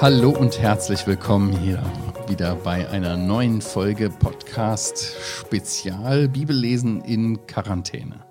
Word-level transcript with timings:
Hallo 0.00 0.30
und 0.30 0.60
herzlich 0.60 1.06
willkommen 1.06 1.58
hier 1.58 1.82
wieder 2.28 2.56
bei 2.56 2.88
einer 2.90 3.16
neuen 3.16 3.62
Folge 3.62 4.10
Podcast 4.10 5.14
Spezial 5.22 6.28
Bibellesen 6.28 7.00
in 7.02 7.46
Quarantäne. 7.46 8.24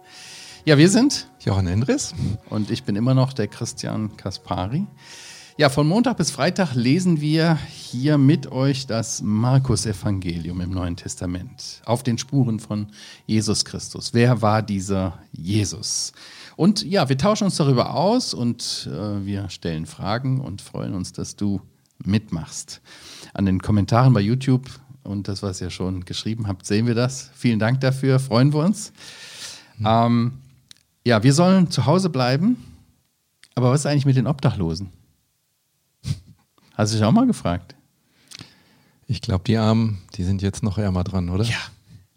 Ja, 0.66 0.78
wir 0.78 0.90
sind 0.90 1.28
Johann 1.40 1.68
Endres 1.68 2.14
und 2.50 2.70
ich 2.70 2.84
bin 2.84 2.96
immer 2.96 3.14
noch 3.14 3.34
der 3.34 3.48
Christian 3.48 4.16
Kaspari. 4.18 4.86
Ja, 5.56 5.70
von 5.70 5.88
Montag 5.88 6.18
bis 6.18 6.32
Freitag 6.32 6.74
lesen 6.74 7.22
wir 7.22 7.60
hier 7.70 8.18
mit 8.18 8.52
euch 8.52 8.88
das 8.88 9.22
Markus-Evangelium 9.22 10.62
im 10.62 10.72
Neuen 10.72 10.96
Testament 10.96 11.82
auf 11.86 12.02
den 12.02 12.18
Spuren 12.18 12.60
von 12.60 12.88
Jesus 13.28 13.64
Christus. 13.64 14.16
Wer 14.16 14.42
war 14.42 14.64
dieser 14.64 15.20
Jesus? 15.32 16.14
Und 16.56 16.84
ja, 16.84 17.10
wir 17.10 17.18
tauschen 17.18 17.46
uns 17.46 17.58
darüber 17.58 17.96
aus 17.96 18.34
und 18.34 18.90
äh, 18.92 19.26
wir 19.26 19.50
stellen 19.50 19.86
Fragen 19.86 20.40
und 20.40 20.62
freuen 20.62 20.94
uns, 20.94 21.12
dass 21.12 21.36
du 21.36 21.62
mitmachst. 22.04 22.82
An 23.34 23.46
den 23.46 23.62
Kommentaren 23.62 24.14
bei 24.14 24.22
YouTube 24.22 24.70
und 25.04 25.28
das, 25.28 25.44
was 25.44 25.62
ihr 25.62 25.70
schon 25.70 26.06
geschrieben 26.06 26.48
habt, 26.48 26.66
sehen 26.66 26.88
wir 26.88 26.96
das. 26.96 27.32
Vielen 27.34 27.60
Dank 27.60 27.82
dafür, 27.82 28.20
freuen 28.20 28.54
wir 28.54 28.60
uns. 28.60 28.94
Mhm. 29.78 29.86
Ähm, 29.88 30.32
ja, 31.06 31.24
wir 31.24 31.34
sollen 31.34 31.70
zu 31.70 31.86
Hause 31.86 32.10
bleiben, 32.10 32.58
aber 33.56 33.72
was 33.72 33.82
ist 33.82 33.86
eigentlich 33.86 34.06
mit 34.06 34.16
den 34.16 34.28
Obdachlosen? 34.28 34.90
Hast 36.74 36.94
du 36.94 36.98
dich 36.98 37.06
auch 37.06 37.12
mal 37.12 37.28
gefragt? 37.28 37.76
Ich 39.08 39.22
glaube, 39.22 39.44
die 39.46 39.58
Armen, 39.58 40.02
die 40.16 40.24
sind 40.24 40.42
jetzt 40.42 40.64
noch 40.64 40.78
ärmer 40.78 41.04
dran, 41.04 41.30
oder? 41.30 41.44
Ja. 41.44 41.58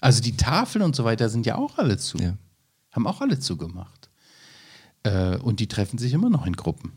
Also 0.00 0.22
die 0.22 0.36
Tafeln 0.36 0.84
und 0.84 0.94
so 0.94 1.04
weiter 1.04 1.28
sind 1.28 1.46
ja 1.46 1.56
auch 1.56 1.78
alle 1.78 1.98
zu. 1.98 2.18
Ja. 2.18 2.34
Haben 2.92 3.06
auch 3.06 3.20
alle 3.20 3.38
zugemacht. 3.38 3.95
Äh, 5.06 5.38
und 5.38 5.60
die 5.60 5.68
treffen 5.68 5.98
sich 5.98 6.12
immer 6.12 6.30
noch 6.30 6.46
in 6.46 6.56
Gruppen. 6.56 6.92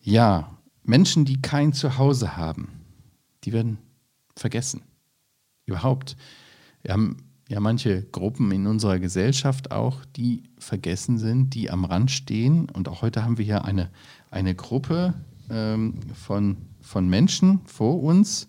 Ja, 0.00 0.56
Menschen, 0.82 1.24
die 1.24 1.40
kein 1.40 1.72
Zuhause 1.72 2.36
haben, 2.36 2.68
die 3.44 3.52
werden 3.52 3.78
vergessen. 4.36 4.82
Überhaupt. 5.66 6.16
Wir 6.82 6.92
haben 6.92 7.18
ja 7.48 7.60
manche 7.60 8.02
Gruppen 8.02 8.50
in 8.50 8.66
unserer 8.66 8.98
Gesellschaft 8.98 9.72
auch, 9.72 10.04
die 10.16 10.44
vergessen 10.58 11.18
sind, 11.18 11.54
die 11.54 11.70
am 11.70 11.84
Rand 11.84 12.10
stehen. 12.10 12.68
Und 12.70 12.88
auch 12.88 13.02
heute 13.02 13.24
haben 13.24 13.38
wir 13.38 13.44
hier 13.44 13.64
eine, 13.64 13.90
eine 14.30 14.54
Gruppe, 14.54 15.14
ähm, 15.50 16.00
von, 16.14 16.56
von 16.80 17.08
Menschen 17.08 17.60
vor 17.66 18.02
uns. 18.02 18.48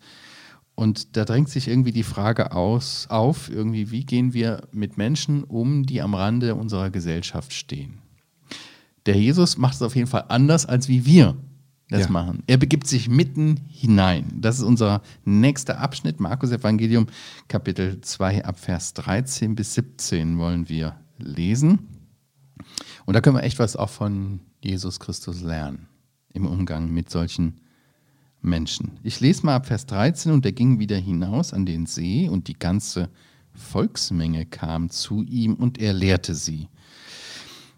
Und 0.75 1.15
da 1.15 1.23
drängt 1.23 1.49
sich 1.49 1.67
irgendwie 1.67 1.93
die 1.93 2.03
Frage 2.03 2.51
aus, 2.51 3.07
auf, 3.09 3.49
irgendwie, 3.49 3.91
wie 3.91 4.05
gehen 4.05 4.33
wir 4.33 4.67
mit 4.71 4.97
Menschen 4.97 5.43
um, 5.45 5.85
die 5.85 6.01
am 6.01 6.13
Rande 6.13 6.55
unserer 6.55 6.89
Gesellschaft 6.89 7.53
stehen. 7.53 8.01
Der 9.05 9.17
Jesus 9.17 9.57
macht 9.57 9.75
es 9.75 9.81
auf 9.81 9.95
jeden 9.95 10.07
Fall 10.07 10.25
anders, 10.29 10.65
als 10.65 10.87
wie 10.87 11.05
wir 11.05 11.35
das 11.89 12.05
ja. 12.05 12.09
machen. 12.09 12.43
Er 12.47 12.57
begibt 12.57 12.87
sich 12.87 13.09
mitten 13.09 13.61
hinein. 13.67 14.25
Das 14.41 14.57
ist 14.57 14.63
unser 14.63 15.01
nächster 15.23 15.79
Abschnitt, 15.79 16.19
Markus 16.19 16.51
Evangelium, 16.51 17.07
Kapitel 17.47 18.01
2, 18.01 18.45
ab 18.45 18.59
Vers 18.59 18.93
13 18.95 19.55
bis 19.55 19.75
17 19.75 20.37
wollen 20.37 20.67
wir 20.67 20.95
lesen. 21.19 21.87
Und 23.05 23.13
da 23.13 23.21
können 23.21 23.35
wir 23.35 23.43
echt 23.43 23.59
was 23.59 23.75
auch 23.75 23.89
von 23.89 24.39
Jesus 24.63 24.99
Christus 24.99 25.41
lernen 25.41 25.87
im 26.33 26.47
Umgang 26.47 26.91
mit 26.91 27.09
solchen 27.09 27.61
Menschen. 28.41 28.99
Ich 29.03 29.19
lese 29.19 29.45
mal 29.45 29.55
ab 29.55 29.67
Vers 29.67 29.85
13 29.85 30.31
und 30.31 30.45
er 30.45 30.51
ging 30.51 30.79
wieder 30.79 30.97
hinaus 30.97 31.53
an 31.53 31.65
den 31.65 31.85
See 31.85 32.27
und 32.29 32.47
die 32.47 32.57
ganze 32.57 33.09
Volksmenge 33.53 34.45
kam 34.45 34.89
zu 34.89 35.23
ihm 35.23 35.53
und 35.53 35.77
er 35.77 35.93
lehrte 35.93 36.33
sie. 36.35 36.67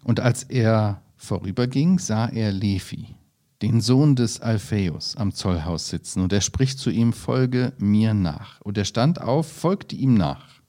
Und 0.04 0.20
als 0.20 0.44
er 0.44 1.02
vorüberging, 1.18 2.00
sah 2.00 2.28
er 2.28 2.52
Levi, 2.52 3.16
den 3.62 3.82
Sohn 3.82 4.16
des 4.16 4.40
Alpheus, 4.40 5.16
am 5.18 5.34
Zollhaus 5.34 5.90
sitzen 5.90 6.22
und 6.22 6.32
er 6.32 6.42
spricht 6.42 6.80
zu 6.80 6.90
ihm, 6.90 7.14
folge 7.14 7.74
mir 7.78 8.14
nach. 8.14 8.62
Und 8.62 8.78
er 8.78 8.86
stand 8.86 9.22
auf, 9.22 9.52
folgte 9.52 9.96
ihm 9.96 10.14
nach. 10.14 10.62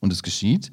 Und 0.00 0.12
es 0.12 0.22
geschieht, 0.22 0.70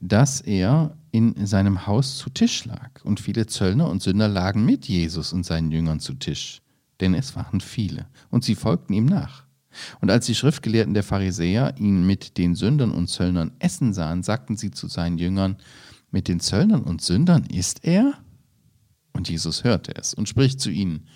dass 0.00 0.40
er 0.40 0.96
in 1.12 1.46
seinem 1.46 1.86
Haus 1.86 2.18
zu 2.18 2.30
Tisch 2.30 2.64
lag. 2.64 3.04
Und 3.04 3.20
viele 3.20 3.46
Zöllner 3.46 3.88
und 3.88 4.02
Sünder 4.02 4.28
lagen 4.28 4.64
mit 4.64 4.86
Jesus 4.86 5.32
und 5.32 5.44
seinen 5.44 5.70
Jüngern 5.70 6.00
zu 6.00 6.14
Tisch, 6.14 6.62
denn 7.00 7.14
es 7.14 7.36
waren 7.36 7.60
viele, 7.60 8.06
und 8.30 8.44
sie 8.44 8.54
folgten 8.54 8.92
ihm 8.92 9.06
nach. 9.06 9.44
Und 10.00 10.10
als 10.10 10.26
die 10.26 10.34
Schriftgelehrten 10.34 10.94
der 10.94 11.04
Pharisäer 11.04 11.74
ihn 11.78 12.04
mit 12.04 12.38
den 12.38 12.54
Sündern 12.54 12.90
und 12.90 13.08
Zöllnern 13.08 13.52
essen 13.60 13.92
sahen, 13.92 14.22
sagten 14.22 14.56
sie 14.56 14.72
zu 14.72 14.88
seinen 14.88 15.18
Jüngern, 15.18 15.56
mit 16.10 16.26
den 16.26 16.40
Zöllnern 16.40 16.82
und 16.82 17.02
Sündern 17.02 17.44
ist 17.44 17.84
er? 17.84 18.14
Und 19.20 19.28
Jesus 19.28 19.64
hörte 19.64 19.94
es 19.96 20.14
und 20.14 20.30
spricht 20.30 20.62
zu 20.62 20.70
ihnen, 20.70 21.06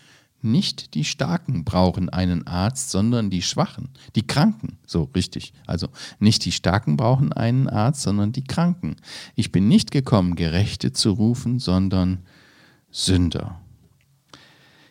nicht 0.43 0.93
die 0.93 1.05
Starken 1.05 1.65
brauchen 1.65 2.11
einen 2.11 2.47
Arzt, 2.47 2.91
sondern 2.91 3.31
die 3.31 3.41
Schwachen, 3.41 3.89
die 4.15 4.27
Kranken. 4.27 4.77
So 4.87 5.05
richtig. 5.15 5.55
Also 5.67 5.89
nicht 6.19 6.45
die 6.45 6.53
Starken 6.53 6.99
brauchen 6.99 7.33
einen 7.33 7.67
Arzt, 7.67 8.03
sondern 8.03 8.33
die 8.33 8.45
Kranken. 8.45 8.97
Ich 9.37 9.53
bin 9.53 9.69
nicht 9.69 9.91
gekommen, 9.91 10.35
Gerechte 10.35 10.93
zu 10.93 11.13
rufen, 11.13 11.61
sondern 11.61 12.19
Sünder. 12.91 13.59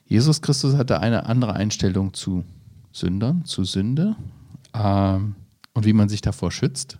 Jesus 0.07 0.41
Christus 0.41 0.75
hatte 0.75 1.00
eine 1.02 1.28
andere 1.28 1.53
Einstellung 1.53 2.16
zu 2.16 2.44
Sündern, 2.91 3.46
zu 3.46 3.63
Sünde 3.63 4.16
ähm, 4.73 5.35
und 5.75 5.85
wie 5.85 5.94
man 5.94 6.09
sich 6.09 6.22
davor 6.22 6.52
schützt. 6.52 6.97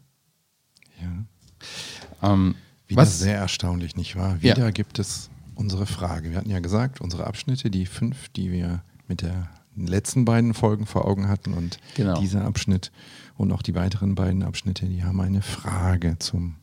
Ja. 1.02 2.32
Ähm, 2.34 2.54
Wieder 2.86 3.02
was, 3.02 3.18
sehr 3.18 3.38
erstaunlich, 3.38 3.96
nicht 3.96 4.16
wahr? 4.16 4.40
Wieder 4.44 4.66
ja. 4.66 4.70
gibt 4.70 5.00
es 5.00 5.32
unsere 5.56 5.86
Frage. 5.86 6.32
Wir 6.32 6.38
hatten 6.38 6.50
ja 6.50 6.60
gesagt, 6.60 7.02
unsere 7.02 7.28
Abschnitte, 7.28 7.70
die 7.70 7.86
fünf, 7.86 8.30
die 8.30 8.52
wir 8.52 8.84
mit 9.08 9.22
der 9.22 9.50
letzten 9.76 10.26
beiden 10.26 10.54
Folgen 10.54 10.86
vor 10.86 11.06
Augen 11.08 11.28
hatten 11.28 11.54
und 11.54 11.80
genau. 11.96 12.20
dieser 12.20 12.46
Abschnitt 12.46 12.92
und 13.38 13.52
auch 13.52 13.62
die 13.62 13.76
weiteren 13.76 14.16
beiden 14.16 14.44
Abschnitte, 14.44 14.86
die 14.86 15.04
haben 15.04 15.20
eine 15.20 15.42
Frage 15.42 16.18
zum 16.20 16.56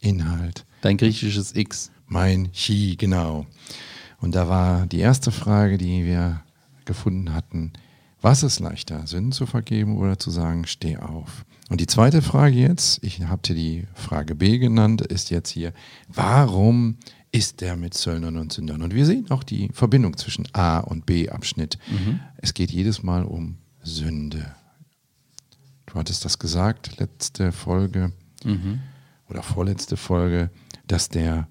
Inhalt. 0.00 0.64
Dein 0.80 0.96
griechisches 0.96 1.54
X. 1.54 1.90
Mein 2.06 2.52
Chi, 2.52 2.96
genau. 2.96 3.46
Und 4.20 4.34
da 4.34 4.48
war 4.48 4.86
die 4.86 4.98
erste 4.98 5.30
Frage, 5.30 5.78
die 5.78 6.04
wir 6.04 6.42
gefunden 6.84 7.34
hatten, 7.34 7.72
was 8.20 8.42
ist 8.42 8.60
leichter, 8.60 9.06
Sünden 9.06 9.32
zu 9.32 9.46
vergeben 9.46 9.98
oder 9.98 10.18
zu 10.18 10.30
sagen, 10.30 10.66
steh 10.66 10.96
auf? 10.96 11.44
Und 11.68 11.80
die 11.80 11.86
zweite 11.86 12.22
Frage 12.22 12.56
jetzt, 12.56 13.02
ich 13.02 13.22
habe 13.22 13.42
dir 13.42 13.54
die 13.54 13.84
Frage 13.94 14.34
B 14.34 14.58
genannt, 14.58 15.00
ist 15.02 15.30
jetzt 15.30 15.50
hier, 15.50 15.72
warum 16.08 16.96
ist 17.36 17.60
der 17.60 17.76
mit 17.76 17.94
Zöllnern 17.94 18.36
und 18.36 18.52
Sündern. 18.52 18.82
Und 18.82 18.94
wir 18.94 19.04
sehen 19.04 19.30
auch 19.30 19.42
die 19.42 19.68
Verbindung 19.72 20.16
zwischen 20.16 20.48
A 20.54 20.78
und 20.78 21.06
B-Abschnitt. 21.06 21.78
Mhm. 21.90 22.20
Es 22.38 22.54
geht 22.54 22.70
jedes 22.70 23.02
Mal 23.02 23.24
um 23.24 23.58
Sünde. 23.82 24.54
Du 25.86 25.94
hattest 25.94 26.24
das 26.24 26.38
gesagt, 26.38 26.98
letzte 26.98 27.52
Folge 27.52 28.12
mhm. 28.44 28.80
oder 29.28 29.42
vorletzte 29.42 29.96
Folge, 29.96 30.50
dass 30.86 31.08
der 31.08 31.48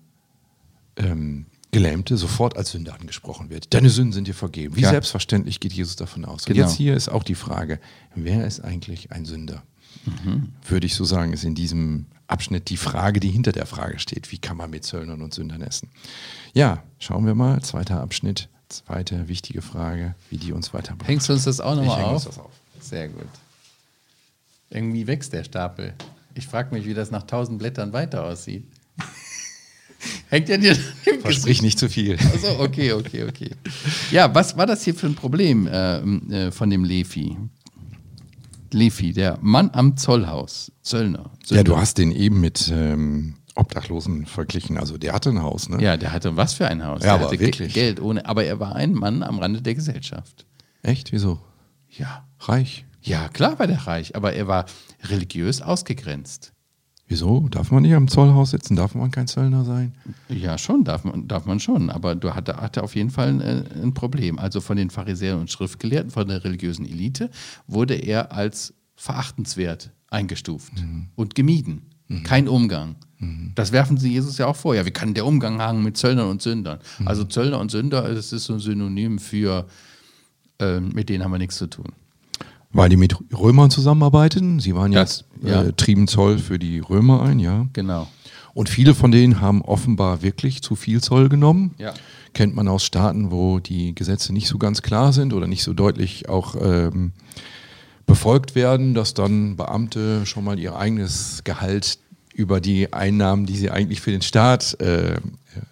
ähm, 0.97 1.45
Gelähmte 1.71 2.17
sofort 2.17 2.57
als 2.57 2.71
Sünde 2.71 2.93
angesprochen 2.93 3.49
wird. 3.49 3.73
Deine 3.73 3.89
Sünden 3.89 4.13
sind 4.13 4.27
dir 4.27 4.33
vergeben. 4.33 4.75
Wie 4.75 4.81
ja. 4.81 4.89
selbstverständlich 4.89 5.59
geht 5.59 5.73
Jesus 5.73 5.95
davon 5.95 6.25
aus. 6.25 6.45
Genau. 6.45 6.61
Und 6.61 6.67
jetzt 6.67 6.77
hier 6.77 6.95
ist 6.95 7.09
auch 7.09 7.23
die 7.23 7.35
Frage, 7.35 7.79
wer 8.15 8.47
ist 8.47 8.61
eigentlich 8.61 9.11
ein 9.11 9.25
Sünder? 9.25 9.63
Mhm. 10.05 10.53
Würde 10.67 10.85
ich 10.85 10.95
so 10.95 11.03
sagen, 11.03 11.33
ist 11.33 11.43
in 11.43 11.55
diesem 11.55 12.05
Abschnitt 12.27 12.69
die 12.69 12.77
Frage, 12.77 13.19
die 13.19 13.29
hinter 13.29 13.51
der 13.51 13.65
Frage 13.65 13.99
steht. 13.99 14.31
Wie 14.31 14.37
kann 14.37 14.57
man 14.57 14.69
mit 14.69 14.83
Zöllnern 14.83 15.21
und 15.21 15.33
Sündern 15.33 15.61
essen? 15.61 15.89
Ja, 16.53 16.83
schauen 16.99 17.25
wir 17.25 17.35
mal. 17.35 17.61
Zweiter 17.61 18.01
Abschnitt, 18.01 18.49
zweite 18.69 19.27
wichtige 19.27 19.61
Frage, 19.61 20.15
wie 20.29 20.37
die 20.37 20.51
uns 20.51 20.73
weiterbringt. 20.73 21.07
Hängst 21.07 21.29
du 21.29 21.33
uns 21.33 21.43
das 21.43 21.59
auch 21.59 21.75
nochmal 21.75 22.03
auf? 22.03 22.25
Auf? 22.37 22.51
Sehr 22.79 23.09
gut. 23.09 23.27
Irgendwie 24.69 25.05
wächst 25.07 25.33
der 25.33 25.43
Stapel. 25.43 25.93
Ich 26.33 26.47
frage 26.47 26.73
mich, 26.73 26.85
wie 26.85 26.93
das 26.93 27.11
nach 27.11 27.23
tausend 27.23 27.59
Blättern 27.59 27.93
weiter 27.93 28.25
aussieht. 28.25 28.65
Hängt 30.29 30.49
ja 30.49 30.57
dir 30.57 30.75
Versprich 31.21 31.61
nicht 31.61 31.79
zu 31.79 31.89
viel. 31.89 32.17
Also 32.33 32.59
okay, 32.59 32.91
okay, 32.93 33.23
okay. 33.23 33.51
Ja, 34.11 34.33
was 34.33 34.57
war 34.57 34.65
das 34.65 34.83
hier 34.83 34.95
für 34.95 35.07
ein 35.07 35.15
Problem 35.15 35.67
äh, 35.67 35.97
äh, 35.99 36.51
von 36.51 36.69
dem 36.69 36.83
Lefi? 36.83 37.37
Lefi, 38.75 39.13
der 39.13 39.39
Mann 39.41 39.71
am 39.73 39.97
Zollhaus, 39.97 40.71
Zöllner. 40.81 41.31
Zöllner. 41.43 41.59
Ja, 41.59 41.63
du 41.63 41.77
hast 41.77 41.97
den 41.97 42.11
eben 42.11 42.41
mit 42.41 42.71
ähm, 42.71 43.35
Obdachlosen 43.55 44.25
verglichen. 44.25 44.77
Also 44.77 44.97
der 44.97 45.13
hatte 45.13 45.29
ein 45.29 45.41
Haus, 45.41 45.69
ne? 45.69 45.81
Ja, 45.81 45.97
der 45.97 46.11
hatte 46.11 46.35
was 46.35 46.53
für 46.53 46.67
ein 46.67 46.85
Haus. 46.85 47.03
Ja, 47.03 47.17
der 47.17 47.27
aber 47.27 47.39
wirklich. 47.39 47.73
Geld 47.73 48.01
ohne, 48.01 48.25
aber 48.25 48.43
er 48.43 48.59
war 48.59 48.75
ein 48.75 48.93
Mann 48.93 49.23
am 49.23 49.39
Rande 49.39 49.61
der 49.61 49.75
Gesellschaft. 49.75 50.45
Echt? 50.83 51.11
Wieso? 51.11 51.39
Ja. 51.89 52.27
Reich? 52.39 52.85
Ja, 53.01 53.29
klar 53.29 53.57
war 53.59 53.67
der 53.67 53.87
reich, 53.87 54.15
aber 54.15 54.33
er 54.33 54.47
war 54.47 54.65
religiös 55.03 55.61
ausgegrenzt. 55.61 56.51
Wieso? 57.07 57.47
Darf 57.49 57.71
man 57.71 57.83
nicht 57.83 57.93
am 57.93 58.07
Zollhaus 58.07 58.51
sitzen? 58.51 58.75
Darf 58.75 58.95
man 58.95 59.11
kein 59.11 59.27
Zöllner 59.27 59.63
sein? 59.63 59.93
Ja, 60.27 60.57
schon, 60.57 60.83
darf 60.83 61.03
man, 61.03 61.27
darf 61.27 61.45
man 61.45 61.59
schon. 61.59 61.89
Aber 61.89 62.15
du 62.15 62.33
hatte, 62.33 62.57
hatte 62.57 62.81
auf 62.81 62.95
jeden 62.95 63.11
Fall 63.11 63.29
ein, 63.29 63.41
äh, 63.41 63.63
ein 63.83 63.93
Problem. 63.93 64.39
Also 64.39 64.59
von 64.59 64.75
den 64.75 64.89
Pharisäern 64.89 65.39
und 65.39 65.51
Schriftgelehrten, 65.51 66.09
von 66.09 66.27
der 66.27 66.43
religiösen 66.43 66.85
Elite, 66.85 67.29
wurde 67.67 67.93
er 67.93 68.31
als 68.31 68.73
verachtenswert 68.95 69.91
eingestuft 70.09 70.81
mhm. 70.81 71.09
und 71.15 71.35
gemieden. 71.35 71.83
Mhm. 72.07 72.23
Kein 72.23 72.47
Umgang. 72.47 72.95
Das 73.55 73.71
werfen 73.71 73.97
sie 73.97 74.11
Jesus 74.11 74.37
ja 74.37 74.47
auch 74.47 74.55
vor. 74.55 74.75
Ja, 74.75 74.85
wie 74.85 74.91
kann 74.91 75.13
der 75.13 75.25
Umgang 75.25 75.59
haben 75.59 75.83
mit 75.83 75.97
Zöllnern 75.97 76.29
und 76.29 76.41
Sündern? 76.41 76.79
Also 77.05 77.23
Zöllner 77.23 77.59
und 77.59 77.71
Sünder, 77.71 78.13
das 78.13 78.33
ist 78.33 78.45
so 78.45 78.53
ein 78.53 78.59
Synonym 78.59 79.19
für, 79.19 79.67
ähm, 80.59 80.89
mit 80.89 81.09
denen 81.09 81.23
haben 81.23 81.31
wir 81.31 81.37
nichts 81.37 81.55
zu 81.55 81.67
tun. 81.67 81.93
Weil 82.75 82.89
die 82.89 82.97
mit 82.97 83.15
Römern 83.37 83.69
zusammenarbeiten. 83.69 84.59
Sie 84.59 84.75
waren 84.75 84.91
ja, 84.91 85.01
Das- 85.01 85.23
ja. 85.41 85.63
Äh, 85.63 85.73
trieben 85.73 86.07
Zoll 86.07 86.37
für 86.39 86.59
die 86.59 86.79
Römer 86.79 87.21
ein, 87.21 87.39
ja. 87.39 87.67
Genau. 87.73 88.07
Und 88.53 88.69
viele 88.69 88.93
von 88.95 89.11
denen 89.11 89.41
haben 89.41 89.61
offenbar 89.61 90.21
wirklich 90.21 90.61
zu 90.61 90.75
viel 90.75 91.01
Zoll 91.01 91.29
genommen. 91.29 91.73
Ja. 91.77 91.93
Kennt 92.33 92.55
man 92.55 92.67
aus 92.67 92.83
Staaten, 92.85 93.31
wo 93.31 93.59
die 93.59 93.95
Gesetze 93.95 94.33
nicht 94.33 94.47
so 94.47 94.57
ganz 94.57 94.81
klar 94.81 95.13
sind 95.13 95.33
oder 95.33 95.47
nicht 95.47 95.63
so 95.63 95.73
deutlich 95.73 96.27
auch 96.29 96.55
ähm, 96.61 97.11
befolgt 98.05 98.55
werden, 98.55 98.93
dass 98.93 99.13
dann 99.13 99.55
Beamte 99.55 100.25
schon 100.25 100.43
mal 100.43 100.59
ihr 100.59 100.75
eigenes 100.75 101.43
Gehalt 101.43 101.99
über 102.33 102.59
die 102.61 102.91
Einnahmen, 102.93 103.45
die 103.45 103.55
sie 103.55 103.71
eigentlich 103.71 104.01
für 104.01 104.11
den 104.11 104.21
Staat 104.21 104.79
äh, 104.81 105.15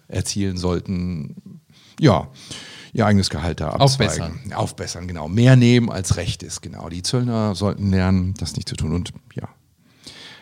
erzielen 0.08 0.56
sollten, 0.56 1.60
ja, 2.00 2.28
ihr 2.94 3.04
eigenes 3.04 3.28
Gehalt 3.28 3.60
da 3.60 3.68
abzweigen. 3.70 4.22
Aufbessern. 4.22 4.52
Aufbessern, 4.54 5.08
genau. 5.08 5.28
Mehr 5.28 5.56
nehmen 5.56 5.90
als 5.90 6.16
recht 6.16 6.42
ist, 6.42 6.62
genau. 6.62 6.88
Die 6.88 7.02
Zöllner 7.02 7.54
sollten 7.54 7.90
lernen, 7.90 8.32
das 8.38 8.56
nicht 8.56 8.68
zu 8.68 8.76
tun. 8.76 8.94
Und 8.94 9.12
ja, 9.34 9.48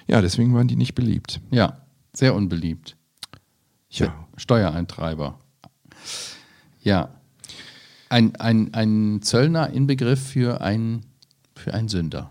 ja, 0.07 0.21
deswegen 0.21 0.55
waren 0.55 0.69
die 0.69 0.77
nicht 0.77 0.95
beliebt. 0.95 1.41
Ja, 1.51 1.79
sehr 2.13 2.35
unbeliebt. 2.35 2.97
Ja. 3.91 4.15
Steuereintreiber. 4.37 5.39
Ja. 6.83 7.09
Ein, 8.09 8.37
ein, 8.37 8.75
ein 8.75 9.21
Zöllner 9.23 9.71
Inbegriff 9.71 10.21
für 10.29 10.61
einen 10.61 11.07
für 11.55 11.73
einen 11.75 11.89
Sünder, 11.89 12.31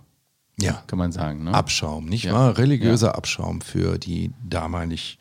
Ja. 0.59 0.83
kann 0.87 0.99
man 0.99 1.11
sagen. 1.11 1.45
Ne? 1.45 1.53
Abschaum, 1.53 2.05
nicht 2.05 2.25
Ja. 2.25 2.33
wahr? 2.33 2.57
Religiöser 2.57 3.15
Abschaum 3.15 3.61
für 3.61 3.97
die 3.97 4.31
damalig 4.47 5.17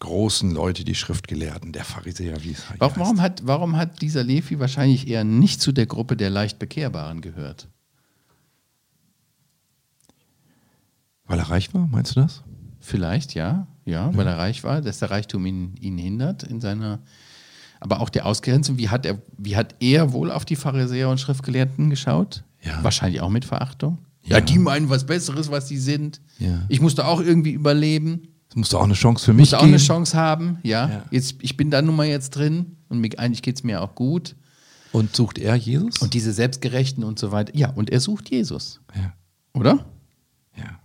großen 0.00 0.50
Leute, 0.50 0.84
die 0.84 0.94
Schriftgelehrten, 0.94 1.72
der 1.72 1.84
Pharisäer, 1.84 2.42
wie 2.42 2.52
es 2.52 2.68
heißt. 2.68 2.80
Warum, 2.80 2.96
warum, 2.98 3.22
hat, 3.22 3.46
warum 3.46 3.76
hat 3.76 4.02
dieser 4.02 4.22
Levi 4.22 4.58
wahrscheinlich 4.60 5.08
eher 5.08 5.24
nicht 5.24 5.60
zu 5.60 5.72
der 5.72 5.86
Gruppe 5.86 6.16
der 6.16 6.30
leicht 6.30 6.58
Bekehrbaren 6.58 7.20
gehört? 7.20 7.68
Weil 11.26 11.38
er 11.38 11.50
reich 11.50 11.72
war, 11.72 11.86
meinst 11.86 12.16
du 12.16 12.20
das? 12.20 12.42
Vielleicht, 12.80 13.34
ja, 13.34 13.66
ja, 13.86 14.14
weil 14.14 14.26
er 14.26 14.36
reich 14.36 14.62
war, 14.62 14.82
dass 14.82 14.98
der 14.98 15.10
Reichtum 15.10 15.46
ihn, 15.46 15.74
ihn 15.80 15.96
hindert 15.96 16.42
in 16.42 16.60
seiner. 16.60 17.00
Aber 17.80 18.00
auch 18.00 18.08
der 18.08 18.26
Ausgrenzung, 18.26 18.78
wie 18.78 18.88
hat, 18.88 19.04
er, 19.06 19.20
wie 19.36 19.56
hat 19.56 19.74
er 19.80 20.12
wohl 20.12 20.30
auf 20.30 20.44
die 20.44 20.56
Pharisäer 20.56 21.08
und 21.08 21.20
Schriftgelehrten 21.20 21.90
geschaut? 21.90 22.44
Ja. 22.62 22.82
Wahrscheinlich 22.82 23.20
auch 23.20 23.28
mit 23.30 23.44
Verachtung. 23.44 23.98
Ja. 24.22 24.38
Ja, 24.38 24.40
die 24.40 24.58
meinen 24.58 24.88
was 24.88 25.04
Besseres, 25.04 25.50
was 25.50 25.68
sie 25.68 25.76
sind. 25.76 26.20
Ja. 26.38 26.64
Ich 26.68 26.80
musste 26.80 27.06
auch 27.06 27.20
irgendwie 27.20 27.52
überleben, 27.52 28.28
Es 28.54 28.56
musste 28.56 28.78
auch 28.78 28.84
eine 28.84 28.94
Chance 28.94 29.24
für 29.24 29.32
mich 29.32 29.40
musste 29.40 29.58
auch 29.58 29.62
geben. 29.62 29.74
eine 29.74 29.82
Chance 29.82 30.16
haben. 30.16 30.58
Ja, 30.62 30.88
Ja. 30.88 31.04
Jetzt, 31.10 31.34
ich 31.40 31.56
bin 31.56 31.72
da 31.72 31.82
nun 31.82 31.96
mal 31.96 32.06
jetzt 32.06 32.30
drin 32.30 32.76
und 32.88 33.00
mir, 33.00 33.10
eigentlich 33.18 33.42
geht 33.42 33.56
es 33.56 33.64
mir 33.64 33.82
auch 33.82 33.96
gut. 33.96 34.36
Und 34.92 35.16
sucht 35.16 35.38
er 35.38 35.56
Jesus? 35.56 35.98
Und 35.98 36.14
diese 36.14 36.32
Selbstgerechten 36.32 37.02
und 37.02 37.18
so 37.18 37.32
weiter. 37.32 37.52
Ja, 37.56 37.70
und 37.70 37.90
er 37.90 37.98
sucht 37.98 38.30
Jesus, 38.30 38.80
ja. 38.94 39.12
oder? 39.54 39.84
ja. 40.56 40.78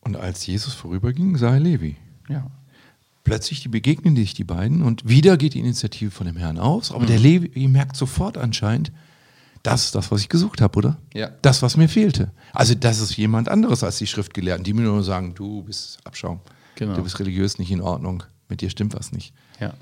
Und 0.00 0.18
als 0.18 0.46
Jesus 0.46 0.74
vorüberging, 0.74 1.38
sah 1.38 1.54
er 1.54 1.60
Levi. 1.60 1.96
Ja. 2.28 2.50
Plötzlich 3.24 3.62
die 3.62 3.68
begegnen 3.68 4.16
sich 4.16 4.34
die 4.34 4.44
beiden 4.44 4.82
und 4.82 5.08
wieder 5.08 5.38
geht 5.38 5.54
die 5.54 5.60
Initiative 5.60 6.10
von 6.10 6.26
dem 6.26 6.36
Herrn 6.36 6.58
aus. 6.58 6.92
Aber 6.92 7.06
der 7.06 7.18
Levi 7.18 7.66
merkt 7.68 7.96
sofort 7.96 8.36
anscheinend, 8.36 8.92
das 9.66 9.86
ist 9.86 9.94
das, 9.94 10.10
was 10.10 10.20
ich 10.20 10.28
gesucht 10.28 10.60
habe, 10.60 10.78
oder? 10.78 10.96
Ja. 11.14 11.30
Das, 11.42 11.62
was 11.62 11.76
mir 11.76 11.88
fehlte. 11.88 12.32
Also 12.52 12.74
das 12.74 13.00
ist 13.00 13.16
jemand 13.16 13.48
anderes 13.48 13.82
als 13.82 13.98
die 13.98 14.06
Schriftgelehrten, 14.06 14.64
die 14.64 14.72
mir 14.72 14.82
nur 14.82 15.02
sagen, 15.02 15.34
du 15.34 15.62
bist 15.62 15.98
Abschaum. 16.04 16.40
Genau. 16.76 16.94
Du 16.94 17.02
bist 17.02 17.18
religiös 17.18 17.58
nicht 17.58 17.70
in 17.70 17.80
Ordnung. 17.80 18.22
Mit 18.48 18.60
dir 18.60 18.70
stimmt 18.70 18.94
was 18.94 19.10
nicht. 19.10 19.34
Ja. 19.60 19.74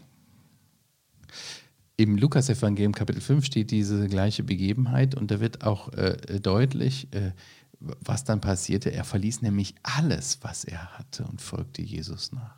Im 1.96 2.16
Lukas-Evangelium 2.16 2.92
Kapitel 2.92 3.20
5 3.20 3.44
steht 3.44 3.70
diese 3.70 4.08
gleiche 4.08 4.42
Begebenheit 4.42 5.14
und 5.14 5.30
da 5.30 5.38
wird 5.38 5.64
auch 5.64 5.92
äh, 5.92 6.40
deutlich, 6.40 7.12
äh, 7.12 7.32
was 7.78 8.24
dann 8.24 8.40
passierte. 8.40 8.90
Er 8.90 9.04
verließ 9.04 9.42
nämlich 9.42 9.74
alles, 9.82 10.38
was 10.42 10.64
er 10.64 10.98
hatte 10.98 11.24
und 11.24 11.40
folgte 11.40 11.82
Jesus 11.82 12.32
nach. 12.32 12.56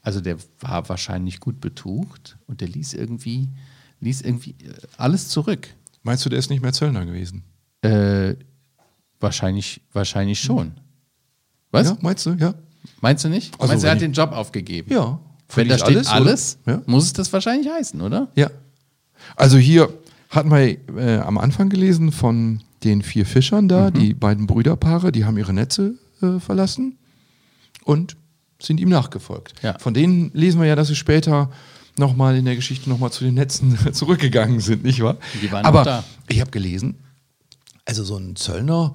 Also 0.00 0.20
der 0.20 0.38
war 0.60 0.88
wahrscheinlich 0.88 1.40
gut 1.40 1.60
betucht 1.60 2.38
und 2.46 2.60
der 2.60 2.68
ließ 2.68 2.94
irgendwie, 2.94 3.48
ließ 4.00 4.22
irgendwie 4.22 4.52
äh, 4.52 4.74
alles 4.96 5.28
zurück. 5.28 5.68
Meinst 6.02 6.24
du, 6.24 6.28
der 6.30 6.38
ist 6.38 6.50
nicht 6.50 6.62
mehr 6.62 6.72
Zöllner 6.72 7.04
gewesen? 7.04 7.44
Äh, 7.82 8.34
wahrscheinlich, 9.20 9.82
wahrscheinlich 9.92 10.40
schon. 10.40 10.72
Was? 11.70 11.88
Ja, 11.88 11.96
meinst 12.00 12.26
du? 12.26 12.30
Ja. 12.32 12.54
Meinst 13.00 13.24
du 13.24 13.28
nicht? 13.28 13.52
Also 13.60 13.72
Meinst 13.72 13.84
du, 13.84 13.88
er 13.88 13.92
hat 13.94 14.00
den 14.00 14.12
Job 14.12 14.32
aufgegeben? 14.32 14.92
Ja. 14.92 15.20
Wenn 15.54 15.68
da 15.68 15.78
steht 15.78 16.06
alles, 16.08 16.58
oder? 16.64 16.76
Ja. 16.76 16.82
muss 16.86 17.04
es 17.04 17.12
das 17.12 17.32
wahrscheinlich 17.32 17.68
heißen, 17.70 18.00
oder? 18.00 18.28
Ja. 18.36 18.50
Also 19.36 19.58
hier 19.58 19.92
hatten 20.30 20.50
wir 20.50 20.78
äh, 20.96 21.18
am 21.18 21.38
Anfang 21.38 21.68
gelesen 21.68 22.12
von 22.12 22.62
den 22.84 23.02
vier 23.02 23.26
Fischern 23.26 23.68
da, 23.68 23.90
Mhm. 23.90 23.94
die 23.94 24.14
beiden 24.14 24.46
Brüderpaare, 24.46 25.12
die 25.12 25.24
haben 25.24 25.36
ihre 25.36 25.52
Netze 25.52 25.94
äh, 26.22 26.38
verlassen 26.38 26.98
und 27.84 28.16
sind 28.62 28.78
ihm 28.80 28.88
nachgefolgt. 28.88 29.54
Ja. 29.62 29.78
Von 29.78 29.92
denen 29.92 30.30
lesen 30.34 30.60
wir 30.60 30.68
ja, 30.68 30.76
dass 30.76 30.88
sie 30.88 30.96
später 30.96 31.50
nochmal 32.00 32.36
in 32.36 32.44
der 32.44 32.56
Geschichte 32.56 32.90
nochmal 32.90 33.12
zu 33.12 33.22
den 33.22 33.34
Netzen 33.34 33.78
zurückgegangen 33.92 34.58
sind, 34.58 34.82
nicht 34.82 35.00
wahr? 35.00 35.18
Die 35.40 35.52
waren 35.52 35.64
Aber 35.64 35.84
da. 35.84 36.04
ich 36.28 36.40
habe 36.40 36.50
gelesen, 36.50 36.98
also 37.84 38.02
so 38.02 38.16
ein 38.16 38.34
Zöllner, 38.34 38.92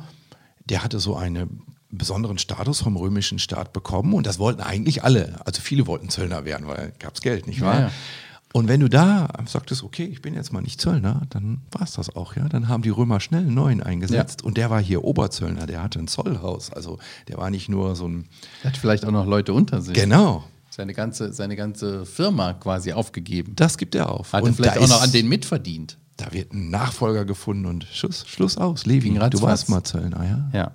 der 0.65 0.83
hatte 0.83 0.99
so 0.99 1.15
einen 1.15 1.61
besonderen 1.89 2.37
Status 2.37 2.81
vom 2.81 2.97
römischen 2.97 3.39
Staat 3.39 3.71
bekommen 3.71 4.13
und 4.13 4.27
das 4.27 4.39
wollten 4.39 4.61
eigentlich 4.61 5.03
alle. 5.03 5.39
Also 5.45 5.61
viele 5.61 5.87
wollten 5.87 6.09
Zöllner 6.09 6.43
werden, 6.43 6.67
weil 6.67 6.91
gab 6.99 7.15
es 7.15 7.21
Geld, 7.21 7.47
nicht 7.47 7.61
wahr? 7.61 7.75
Ja, 7.75 7.81
ja. 7.87 7.91
Und 8.53 8.69
wenn 8.69 8.79
du 8.79 8.87
da 8.87 9.27
sagtest, 9.47 9.83
okay, 9.83 10.05
ich 10.05 10.21
bin 10.21 10.33
jetzt 10.33 10.53
mal 10.53 10.61
nicht 10.61 10.79
Zöllner, 10.79 11.23
dann 11.29 11.59
war 11.71 11.81
es 11.81 11.91
das 11.91 12.15
auch, 12.15 12.37
ja. 12.37 12.47
Dann 12.47 12.69
haben 12.69 12.83
die 12.83 12.89
Römer 12.89 13.19
schnell 13.19 13.41
einen 13.41 13.53
neuen 13.53 13.83
eingesetzt 13.83 14.43
und 14.43 14.55
der 14.55 14.69
war 14.69 14.81
hier 14.81 15.03
Oberzöllner, 15.03 15.65
der 15.67 15.83
hatte 15.83 15.99
ein 15.99 16.07
Zollhaus. 16.07 16.71
Also 16.71 16.97
der 17.27 17.37
war 17.37 17.49
nicht 17.49 17.67
nur 17.67 17.97
so 17.97 18.07
ein. 18.07 18.29
Er 18.63 18.69
hat 18.69 18.77
vielleicht 18.77 19.03
auch 19.03 19.11
noch 19.11 19.25
Leute 19.25 19.51
unter 19.51 19.81
sich. 19.81 19.93
Genau, 19.93 20.45
Seine 20.75 20.93
ganze, 20.93 21.31
seine 21.31 21.55
ganze 21.55 22.05
Firma 22.05 22.51
quasi 22.51 22.91
aufgegeben. 22.91 23.53
das 23.55 23.77
gibt 23.77 23.95
er 23.95 24.09
auf. 24.09 24.33
Hat 24.33 24.43
er 24.43 24.47
und 24.47 24.55
vielleicht 24.55 24.75
da 24.75 24.81
auch 24.81 24.89
noch 24.89 25.01
an 25.01 25.13
den 25.13 25.29
mitverdient. 25.29 25.97
Da 26.17 26.33
wird 26.33 26.51
ein 26.51 26.69
Nachfolger 26.69 27.23
gefunden 27.23 27.65
und 27.65 27.85
Schluss, 27.85 28.27
Schluss 28.27 28.57
aus. 28.57 28.85
Levi, 28.85 29.13
du 29.13 29.21
ratzfatz. 29.21 29.41
warst 29.41 29.69
mal 29.69 29.83
Zöllner, 29.85 30.25
ja? 30.25 30.49
Ja. 30.51 30.71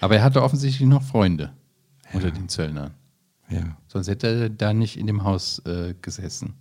Aber 0.00 0.14
er 0.14 0.22
hatte 0.22 0.44
offensichtlich 0.44 0.88
noch 0.88 1.02
Freunde 1.02 1.52
unter 2.12 2.30
den 2.30 2.48
Zöllnern. 2.48 2.92
Ja. 3.48 3.76
Sonst 3.88 4.06
hätte 4.06 4.28
er 4.28 4.48
da 4.48 4.72
nicht 4.72 4.96
in 4.96 5.08
dem 5.08 5.24
Haus 5.24 5.58
äh, 5.66 5.94
gesessen. 6.00 6.54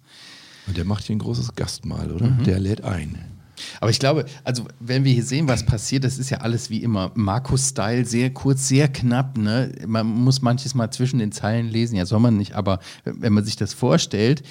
Und 0.65 0.75
der 0.75 0.86
macht 0.86 1.03
hier 1.03 1.15
ein 1.15 1.20
großes 1.20 1.53
Gastmahl, 1.53 2.12
oder? 2.12 2.32
Mhm. 2.32 2.46
Der 2.46 2.60
lädt 2.60 2.84
ein. 2.84 3.38
Aber 3.82 3.92
ich 3.92 4.00
glaube, 4.00 4.25
also 4.44 4.66
wenn 4.80 5.04
wir 5.04 5.13
hier 5.13 5.24
sehen, 5.24 5.48
was 5.48 5.66
passiert, 5.66 6.04
das 6.04 6.18
ist 6.18 6.30
ja 6.30 6.39
alles 6.39 6.70
wie 6.70 6.84
immer 6.84 7.12
Markus-Style, 7.16 8.06
sehr 8.06 8.32
kurz, 8.32 8.68
sehr 8.68 8.88
knapp. 8.88 9.38
Ne? 9.38 9.72
Man 9.86 10.08
muss 10.08 10.42
manches 10.42 10.75
mal 10.75 10.92
zwischen 10.92 11.20
den 11.20 11.32
Zeilen 11.32 11.70
lesen, 11.70 11.96
ja 11.96 12.06
soll 12.06 12.20
man 12.20 12.38
nicht, 12.38 12.54
aber 12.54 12.80
wenn 13.04 13.34
man 13.34 13.44
sich 13.44 13.56
das 13.56 13.74
vorstellt, 13.74 14.44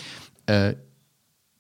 äh, 0.47 0.75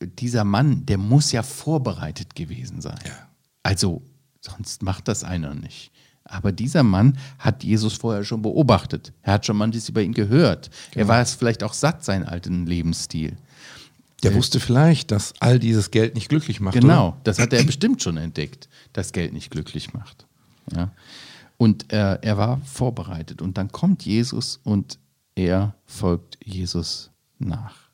dieser 0.01 0.45
Mann, 0.45 0.87
der 0.87 0.99
muss 0.99 1.33
ja 1.33 1.43
vorbereitet 1.43 2.35
gewesen 2.35 2.81
sein. 2.81 2.99
Ja. 3.05 3.29
Also, 3.63 4.03
sonst 4.41 4.83
macht 4.83 5.09
das 5.09 5.25
einer 5.25 5.55
nicht. 5.55 5.91
Aber 6.29 6.53
dieser 6.53 6.83
Mann 6.83 7.19
hat 7.39 7.65
Jesus 7.65 7.95
vorher 7.95 8.23
schon 8.23 8.43
beobachtet. 8.43 9.13
Er 9.23 9.35
hat 9.35 9.47
schon 9.47 9.57
manches 9.57 9.89
über 9.89 10.03
ihn 10.03 10.13
gehört. 10.13 10.71
Er 10.95 11.09
war 11.09 11.21
es 11.23 11.35
vielleicht 11.35 11.63
auch 11.63 11.73
satt, 11.73 12.05
seinen 12.05 12.25
alten 12.25 12.67
Lebensstil. 12.67 13.37
Der 14.23 14.35
wusste 14.35 14.59
vielleicht, 14.59 15.11
dass 15.13 15.33
all 15.39 15.59
dieses 15.59 15.91
Geld 15.91 16.15
nicht 16.15 16.29
glücklich 16.29 16.61
macht. 16.61 16.75
Genau, 16.75 17.09
Oder? 17.09 17.17
das 17.25 17.39
hat 17.39 17.53
er 17.53 17.63
bestimmt 17.63 18.03
schon 18.03 18.17
entdeckt, 18.17 18.69
dass 18.93 19.13
Geld 19.13 19.33
nicht 19.33 19.51
glücklich 19.51 19.95
macht. 19.95 20.27
Ja? 20.75 20.91
Und 21.57 21.93
äh, 21.93 22.19
er 22.21 22.37
war 22.37 22.61
vorbereitet. 22.65 23.43
Und 23.43 23.59
dann 23.59 23.71
kommt 23.71 24.05
Jesus 24.05 24.61
und 24.65 24.99
er 25.35 25.75
folgt 25.87 26.39
Jesus 26.45 27.11
nach. 27.39 27.89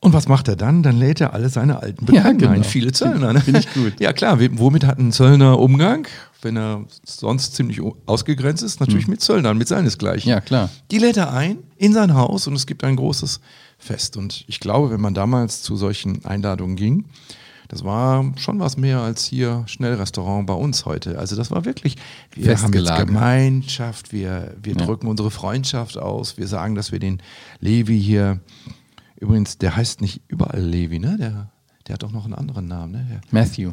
Und 0.00 0.12
was 0.12 0.26
macht 0.26 0.48
er 0.48 0.56
dann? 0.56 0.82
Dann 0.82 0.98
lädt 0.98 1.20
er 1.20 1.32
alle 1.32 1.48
seine 1.48 1.80
alten 1.80 2.06
Ja, 2.06 2.22
Bekannten 2.22 2.38
genau. 2.38 2.52
ein. 2.52 2.64
Viele 2.64 2.90
Zöllner. 2.90 3.32
Ne? 3.32 3.40
Finde 3.40 3.60
ich 3.60 3.72
gut. 3.72 4.00
Ja 4.00 4.12
klar, 4.12 4.38
womit 4.40 4.84
hat 4.84 4.98
ein 4.98 5.12
Zöllner 5.12 5.58
Umgang? 5.60 6.08
Wenn 6.40 6.56
er 6.56 6.84
sonst 7.06 7.54
ziemlich 7.54 7.80
ausgegrenzt 8.06 8.64
ist, 8.64 8.80
natürlich 8.80 9.06
mit 9.06 9.20
Zöllnern, 9.20 9.56
mit 9.56 9.68
seinesgleichen. 9.68 10.24
Hm. 10.24 10.30
Ja, 10.30 10.40
klar. 10.40 10.70
Die 10.90 10.98
lädt 10.98 11.16
er 11.16 11.32
ein 11.32 11.58
in 11.76 11.92
sein 11.92 12.14
Haus 12.14 12.48
und 12.48 12.54
es 12.56 12.66
gibt 12.66 12.82
ein 12.82 12.96
großes 12.96 13.40
Fest. 13.82 14.16
Und 14.16 14.44
ich 14.46 14.60
glaube, 14.60 14.90
wenn 14.90 15.00
man 15.00 15.14
damals 15.14 15.62
zu 15.62 15.76
solchen 15.76 16.24
Einladungen 16.24 16.76
ging, 16.76 17.04
das 17.68 17.84
war 17.84 18.32
schon 18.36 18.60
was 18.60 18.76
mehr 18.76 19.00
als 19.00 19.24
hier 19.24 19.64
Schnellrestaurant 19.66 20.46
bei 20.46 20.52
uns 20.54 20.84
heute. 20.84 21.18
Also 21.18 21.36
das 21.36 21.50
war 21.50 21.64
wirklich, 21.64 21.96
wir 22.34 22.60
haben 22.60 22.72
jetzt. 22.74 22.96
Gemeinschaft, 23.06 24.12
wir, 24.12 24.54
wir 24.62 24.74
Ja. 24.76 24.84
drücken 24.84 25.06
unsere 25.06 25.30
Freundschaft 25.30 25.96
aus, 25.98 26.36
wir 26.36 26.46
sagen, 26.48 26.74
dass 26.74 26.92
wir 26.92 26.98
den 26.98 27.22
Levi 27.60 27.98
hier, 28.00 28.40
übrigens, 29.18 29.56
der 29.58 29.74
heißt 29.74 30.00
nicht 30.02 30.20
überall 30.28 30.60
Levi, 30.60 30.98
ne? 30.98 31.16
Der, 31.18 31.50
der 31.86 31.94
hat 31.94 32.02
doch 32.02 32.12
noch 32.12 32.24
einen 32.24 32.34
anderen 32.34 32.68
Namen, 32.68 32.92
ne? 32.92 33.20
Matthew. 33.30 33.72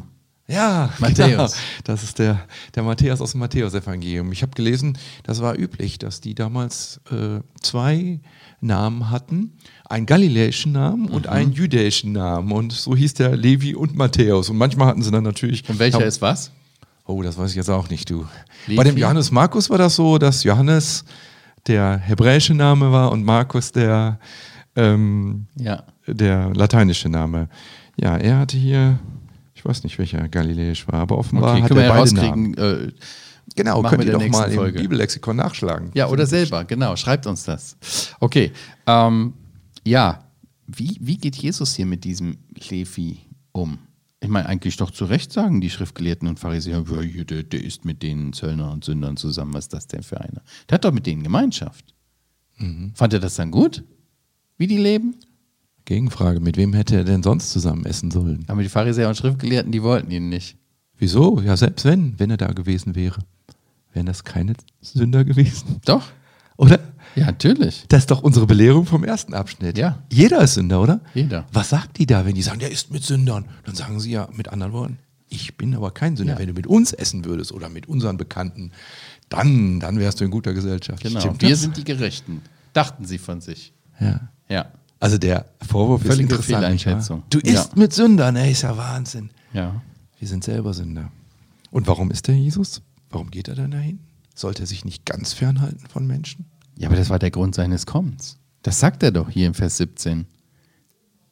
Ja, 0.50 0.90
Matthäus. 0.98 1.28
Genau. 1.28 1.48
Das 1.84 2.02
ist 2.02 2.18
der, 2.18 2.40
der 2.74 2.82
Matthäus 2.82 3.20
aus 3.20 3.32
dem 3.32 3.40
Matthäus-Evangelium. 3.40 4.32
Ich 4.32 4.42
habe 4.42 4.52
gelesen, 4.54 4.98
das 5.22 5.40
war 5.40 5.56
üblich, 5.58 5.98
dass 5.98 6.20
die 6.20 6.34
damals 6.34 7.00
äh, 7.10 7.40
zwei 7.62 8.20
Namen 8.60 9.10
hatten. 9.10 9.52
Einen 9.88 10.06
galiläischen 10.06 10.72
Namen 10.72 11.06
und 11.08 11.26
Mhm. 11.26 11.32
einen 11.32 11.52
jüdischen 11.52 12.12
Namen. 12.12 12.50
Und 12.52 12.72
so 12.72 12.96
hieß 12.96 13.14
der 13.14 13.36
Levi 13.36 13.74
und 13.74 13.96
Matthäus. 13.96 14.50
Und 14.50 14.56
manchmal 14.58 14.88
hatten 14.88 15.02
sie 15.02 15.10
dann 15.10 15.24
natürlich. 15.24 15.68
Und 15.68 15.78
welcher 15.78 16.04
ist 16.04 16.20
was? 16.20 16.50
Oh, 17.06 17.22
das 17.22 17.38
weiß 17.38 17.50
ich 17.50 17.56
jetzt 17.56 17.70
auch 17.70 17.88
nicht, 17.88 18.10
du. 18.10 18.26
Levi? 18.66 18.76
Bei 18.76 18.84
dem 18.84 18.96
Johannes 18.96 19.30
Markus 19.30 19.70
war 19.70 19.78
das 19.78 19.96
so, 19.96 20.18
dass 20.18 20.44
Johannes 20.44 21.04
der 21.66 21.96
hebräische 21.98 22.54
Name 22.54 22.90
war 22.92 23.12
und 23.12 23.24
Markus 23.24 23.72
der, 23.72 24.18
ähm, 24.76 25.46
Ja. 25.56 25.84
der 26.06 26.52
lateinische 26.54 27.08
Name. 27.08 27.48
Ja, 27.96 28.16
er 28.16 28.38
hatte 28.38 28.56
hier, 28.56 28.98
ich 29.54 29.64
weiß 29.64 29.82
nicht, 29.84 29.98
welcher 29.98 30.28
galiläisch 30.28 30.86
war, 30.88 31.00
aber 31.00 31.18
offenbar 31.18 31.52
Okay, 31.52 31.62
hat 31.62 31.68
können 31.68 31.80
wir 31.80 31.84
er 31.86 31.88
beide 31.90 32.10
herauskriegen. 32.10 32.50
Namen. 32.52 32.88
Äh, 32.88 32.92
Genau, 33.56 33.82
könnt 33.82 33.98
wir 34.02 34.06
ihr 34.06 34.12
doch 34.12 34.20
mal 34.20 34.26
nächsten 34.26 34.50
im 34.52 34.56
Folge. 34.58 34.78
Bibellexikon 34.80 35.34
nachschlagen. 35.36 35.90
ja, 35.94 36.06
oder 36.06 36.24
selber, 36.24 36.64
genau. 36.64 36.94
Schreibt 36.94 37.26
uns 37.26 37.42
das. 37.42 37.76
Okay. 38.20 38.52
Ähm, 38.86 39.32
ja, 39.84 40.24
wie, 40.68 40.96
wie 41.00 41.16
geht 41.16 41.34
Jesus 41.34 41.74
hier 41.74 41.84
mit 41.86 42.04
diesem 42.04 42.36
Levi 42.70 43.18
um? 43.50 43.78
Ich 44.20 44.28
meine, 44.28 44.48
eigentlich 44.48 44.76
doch 44.76 44.92
zu 44.92 45.04
Recht 45.06 45.32
sagen 45.32 45.60
die 45.60 45.70
Schriftgelehrten 45.70 46.28
und 46.28 46.38
Pharisäer, 46.38 46.84
"Ja, 46.88 47.24
der, 47.24 47.42
der 47.42 47.64
ist 47.64 47.84
mit 47.84 48.04
den 48.04 48.32
Zöllnern 48.32 48.70
und 48.70 48.84
Sündern 48.84 49.16
zusammen. 49.16 49.52
Was 49.54 49.64
ist 49.64 49.72
das 49.72 49.88
denn 49.88 50.04
für 50.04 50.20
einer? 50.20 50.42
Der 50.68 50.74
hat 50.76 50.84
doch 50.84 50.92
mit 50.92 51.06
denen 51.06 51.24
Gemeinschaft. 51.24 51.94
Fand 52.94 53.12
er 53.14 53.18
das 53.20 53.34
dann 53.34 53.50
gut? 53.50 53.82
Wie 54.58 54.68
die 54.68 54.76
leben? 54.76 55.16
Gegenfrage, 55.90 56.38
mit 56.38 56.56
wem 56.56 56.72
hätte 56.72 56.94
er 56.94 57.02
denn 57.02 57.24
sonst 57.24 57.50
zusammen 57.50 57.84
essen 57.84 58.12
sollen? 58.12 58.44
Aber 58.46 58.62
die 58.62 58.68
Pharisäer 58.68 59.08
und 59.08 59.16
Schriftgelehrten, 59.16 59.72
die 59.72 59.82
wollten 59.82 60.08
ihn 60.12 60.28
nicht. 60.28 60.56
Wieso? 60.96 61.40
Ja, 61.40 61.56
selbst 61.56 61.84
wenn, 61.84 62.16
wenn 62.20 62.30
er 62.30 62.36
da 62.36 62.46
gewesen 62.52 62.94
wäre, 62.94 63.18
wären 63.92 64.06
das 64.06 64.22
keine 64.22 64.52
Sünder 64.80 65.24
gewesen. 65.24 65.80
Doch. 65.84 66.04
Oder? 66.56 66.78
Ja, 67.16 67.26
natürlich. 67.26 67.86
Das 67.88 68.00
ist 68.04 68.10
doch 68.12 68.22
unsere 68.22 68.46
Belehrung 68.46 68.86
vom 68.86 69.02
ersten 69.02 69.34
Abschnitt. 69.34 69.76
Ja. 69.78 69.98
Jeder 70.12 70.42
ist 70.42 70.54
Sünder, 70.54 70.80
oder? 70.80 71.00
Jeder. 71.12 71.44
Was 71.52 71.70
sagt 71.70 71.98
die 71.98 72.06
da, 72.06 72.24
wenn 72.24 72.36
die 72.36 72.42
sagen, 72.42 72.60
der 72.60 72.70
isst 72.70 72.92
mit 72.92 73.02
Sündern? 73.02 73.46
Dann 73.64 73.74
sagen 73.74 73.98
sie 73.98 74.12
ja 74.12 74.28
mit 74.32 74.48
anderen 74.48 74.72
Worten, 74.72 74.98
ich 75.28 75.56
bin 75.56 75.74
aber 75.74 75.90
kein 75.90 76.16
Sünder. 76.16 76.34
Ja. 76.34 76.38
Wenn 76.38 76.46
du 76.46 76.52
mit 76.52 76.68
uns 76.68 76.92
essen 76.92 77.24
würdest 77.24 77.50
oder 77.50 77.68
mit 77.68 77.88
unseren 77.88 78.16
Bekannten, 78.16 78.70
dann, 79.28 79.80
dann 79.80 79.98
wärst 79.98 80.20
du 80.20 80.24
in 80.24 80.30
guter 80.30 80.52
Gesellschaft. 80.54 81.02
Genau. 81.02 81.18
Stimmt 81.18 81.42
Wir 81.42 81.50
das? 81.50 81.60
sind 81.62 81.76
die 81.76 81.84
Gerechten. 81.84 82.42
Dachten 82.74 83.04
sie 83.06 83.18
von 83.18 83.40
sich. 83.40 83.72
Ja. 83.98 84.28
Ja. 84.48 84.66
Also 85.00 85.18
der 85.18 85.46
Vorwurf 85.66 86.02
Völlige 86.02 86.34
ist 86.34 86.40
interessant. 86.40 86.58
Fehleinschätzung. 86.62 87.22
Du 87.30 87.38
isst 87.38 87.70
Ja. 87.72 87.78
mit 87.78 87.92
Sündern, 87.92 88.36
ey, 88.36 88.52
ist 88.52 88.62
ja 88.62 88.76
Wahnsinn. 88.76 89.30
Ja. 89.52 89.80
Wir 90.18 90.28
sind 90.28 90.44
selber 90.44 90.72
Sünder. 90.74 91.10
Und 91.70 91.86
warum 91.86 92.10
ist 92.10 92.28
der 92.28 92.36
Jesus? 92.36 92.82
Warum 93.10 93.30
geht 93.30 93.48
er 93.48 93.54
dann 93.54 93.70
dahin? 93.70 94.00
Sollte 94.34 94.62
er 94.64 94.66
sich 94.66 94.84
nicht 94.84 95.06
ganz 95.06 95.32
fernhalten 95.32 95.86
von 95.88 96.06
Menschen? 96.06 96.44
Ja, 96.76 96.88
aber 96.88 96.96
das 96.96 97.10
war 97.10 97.18
der 97.18 97.30
Grund 97.30 97.54
seines 97.54 97.86
Kommens. 97.86 98.36
Das 98.62 98.78
sagt 98.78 99.02
er 99.02 99.10
doch 99.10 99.30
hier 99.30 99.46
im 99.46 99.54
Vers 99.54 99.78
17. 99.78 100.26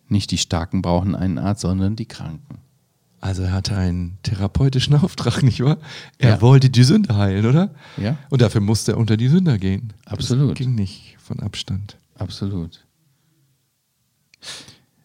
Nicht 0.09 0.31
die 0.31 0.39
Starken 0.39 0.81
brauchen 0.83 1.15
einen 1.15 1.39
Arzt, 1.39 1.61
sondern 1.61 1.95
die 1.97 2.07
Kranken. 2.07 2.59
Also 3.21 3.43
er 3.43 3.53
hatte 3.53 3.77
einen 3.77 4.17
therapeutischen 4.23 4.95
Auftrag, 5.03 5.43
nicht 5.43 5.61
wahr? 5.63 5.77
Er 6.19 6.31
Ja. 6.31 6.41
wollte 6.41 6.71
die 6.71 6.85
Sünder 6.85 7.17
heilen, 7.17 7.45
oder? 7.45 7.75
Ja. 7.99 8.17
Und 8.31 8.41
dafür 8.41 8.61
musste 8.63 8.93
er 8.93 8.99
unter 8.99 9.17
die 9.19 9.29
Sünder 9.29 9.59
gehen. 9.59 9.93
Absolut. 10.07 10.53
Das 10.53 10.59
ging 10.59 10.75
nicht 10.75 11.17
von 11.19 11.41
Abstand. 11.41 11.99
Absolut. 12.15 12.87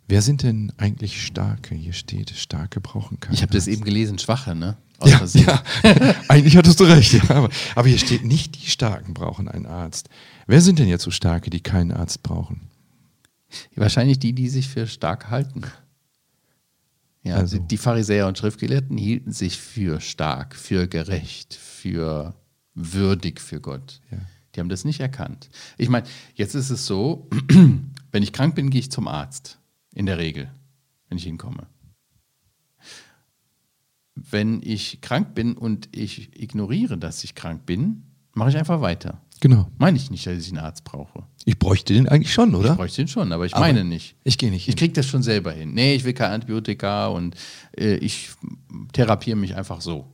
Wer 0.08 0.22
sind 0.22 0.44
denn 0.44 0.72
eigentlich 0.78 1.26
Starke? 1.26 1.76
Hier 1.76 1.94
steht, 1.94 2.32
Starke 2.32 2.82
brauchen 2.82 3.20
keinen 3.20 3.34
Ich 3.36 3.42
habe 3.42 3.54
das 3.54 3.68
eben 3.68 3.84
gelesen, 3.84 4.20
Schwache, 4.20 4.54
ne? 4.54 4.78
Ja, 5.04 5.24
ja. 5.34 5.64
eigentlich 6.30 6.56
hattest 6.56 6.80
du 6.80 6.84
recht. 6.86 7.14
Ja. 7.14 7.30
Aber, 7.32 7.50
aber 7.76 7.88
hier 7.88 7.98
steht 7.98 8.24
nicht, 8.24 8.56
die 8.64 8.70
Starken 8.70 9.14
brauchen 9.14 9.48
einen 9.48 9.66
Arzt. 9.66 10.10
Wer 10.48 10.62
sind 10.62 10.80
denn 10.80 10.88
jetzt 10.88 11.04
so 11.04 11.12
Starke, 11.12 11.50
die 11.50 11.62
keinen 11.62 11.92
Arzt 11.92 12.22
brauchen? 12.24 12.70
Wahrscheinlich 13.76 14.20
die, 14.20 14.34
die 14.34 14.50
sich 14.50 14.68
für 14.70 14.88
stark 14.88 15.30
halten. 15.30 15.64
Ja, 17.24 17.36
Also- 17.36 17.58
die, 17.58 17.68
die 17.68 17.78
Pharisäer 17.78 18.28
und 18.28 18.38
Schriftgelehrten 18.38 18.98
hielten 18.98 19.32
sich 19.32 19.58
für 19.60 20.00
stark, 20.02 20.56
für 20.56 20.88
gerecht, 20.88 21.54
für 21.54 22.36
würdig 22.76 23.40
für 23.40 23.62
Gott. 23.62 24.00
Ja. 24.12 24.18
Die 24.56 24.60
haben 24.60 24.70
das 24.70 24.86
nicht 24.86 25.00
erkannt. 25.00 25.50
Ich 25.78 25.90
meine, 25.90 26.06
jetzt 26.36 26.54
ist 26.56 26.70
es 26.70 26.86
so, 26.86 27.28
wenn 28.12 28.24
ich 28.24 28.34
krank 28.34 28.56
bin, 28.56 28.70
gehe 28.70 28.80
ich 28.82 28.92
zum 28.92 29.08
Arzt. 29.08 29.60
In 29.96 30.06
der 30.08 30.18
Regel, 30.18 30.50
wenn 31.10 31.18
ich 31.20 31.24
hinkomme. 31.24 31.68
Wenn 34.16 34.62
ich 34.64 35.02
krank 35.02 35.34
bin 35.36 35.54
und 35.56 35.90
ich 35.96 36.40
ignoriere, 36.42 36.98
dass 36.98 37.24
ich 37.24 37.36
krank 37.36 37.66
bin, 37.66 38.04
mache 38.34 38.50
ich 38.50 38.58
einfach 38.58 38.82
weiter. 38.82 39.22
Genau. 39.40 39.70
Meine 39.78 39.98
ich 39.98 40.10
nicht, 40.10 40.26
dass 40.26 40.38
ich 40.38 40.50
einen 40.50 40.60
Arzt 40.60 40.84
brauche. 40.84 41.24
Ich 41.46 41.60
bräuchte 41.60 41.94
den 41.94 42.08
eigentlich 42.08 42.34
schon, 42.34 42.56
oder? 42.56 42.72
Ich 42.72 42.78
bräuchte 42.78 43.02
ihn 43.02 43.08
schon, 43.08 43.32
aber 43.32 43.46
ich 43.46 43.54
Aber 43.56 43.66
meine 43.66 43.84
nicht. 43.84 44.16
Ich 44.24 44.38
gehe 44.38 44.50
nicht 44.52 44.62
Ich 44.62 44.66
hin. 44.68 44.76
kriege 44.78 44.94
das 44.94 45.06
schon 45.08 45.22
selber 45.24 45.52
hin. 45.52 45.74
Nee, 45.74 45.96
ich 45.96 46.04
will 46.06 46.14
kein 46.14 46.32
Antibiotika 46.32 47.08
und 47.08 47.36
äh, 47.78 47.96
ich 47.96 48.30
therapiere 48.94 49.36
mich 49.36 49.56
einfach 49.56 49.82
so. 49.82 50.08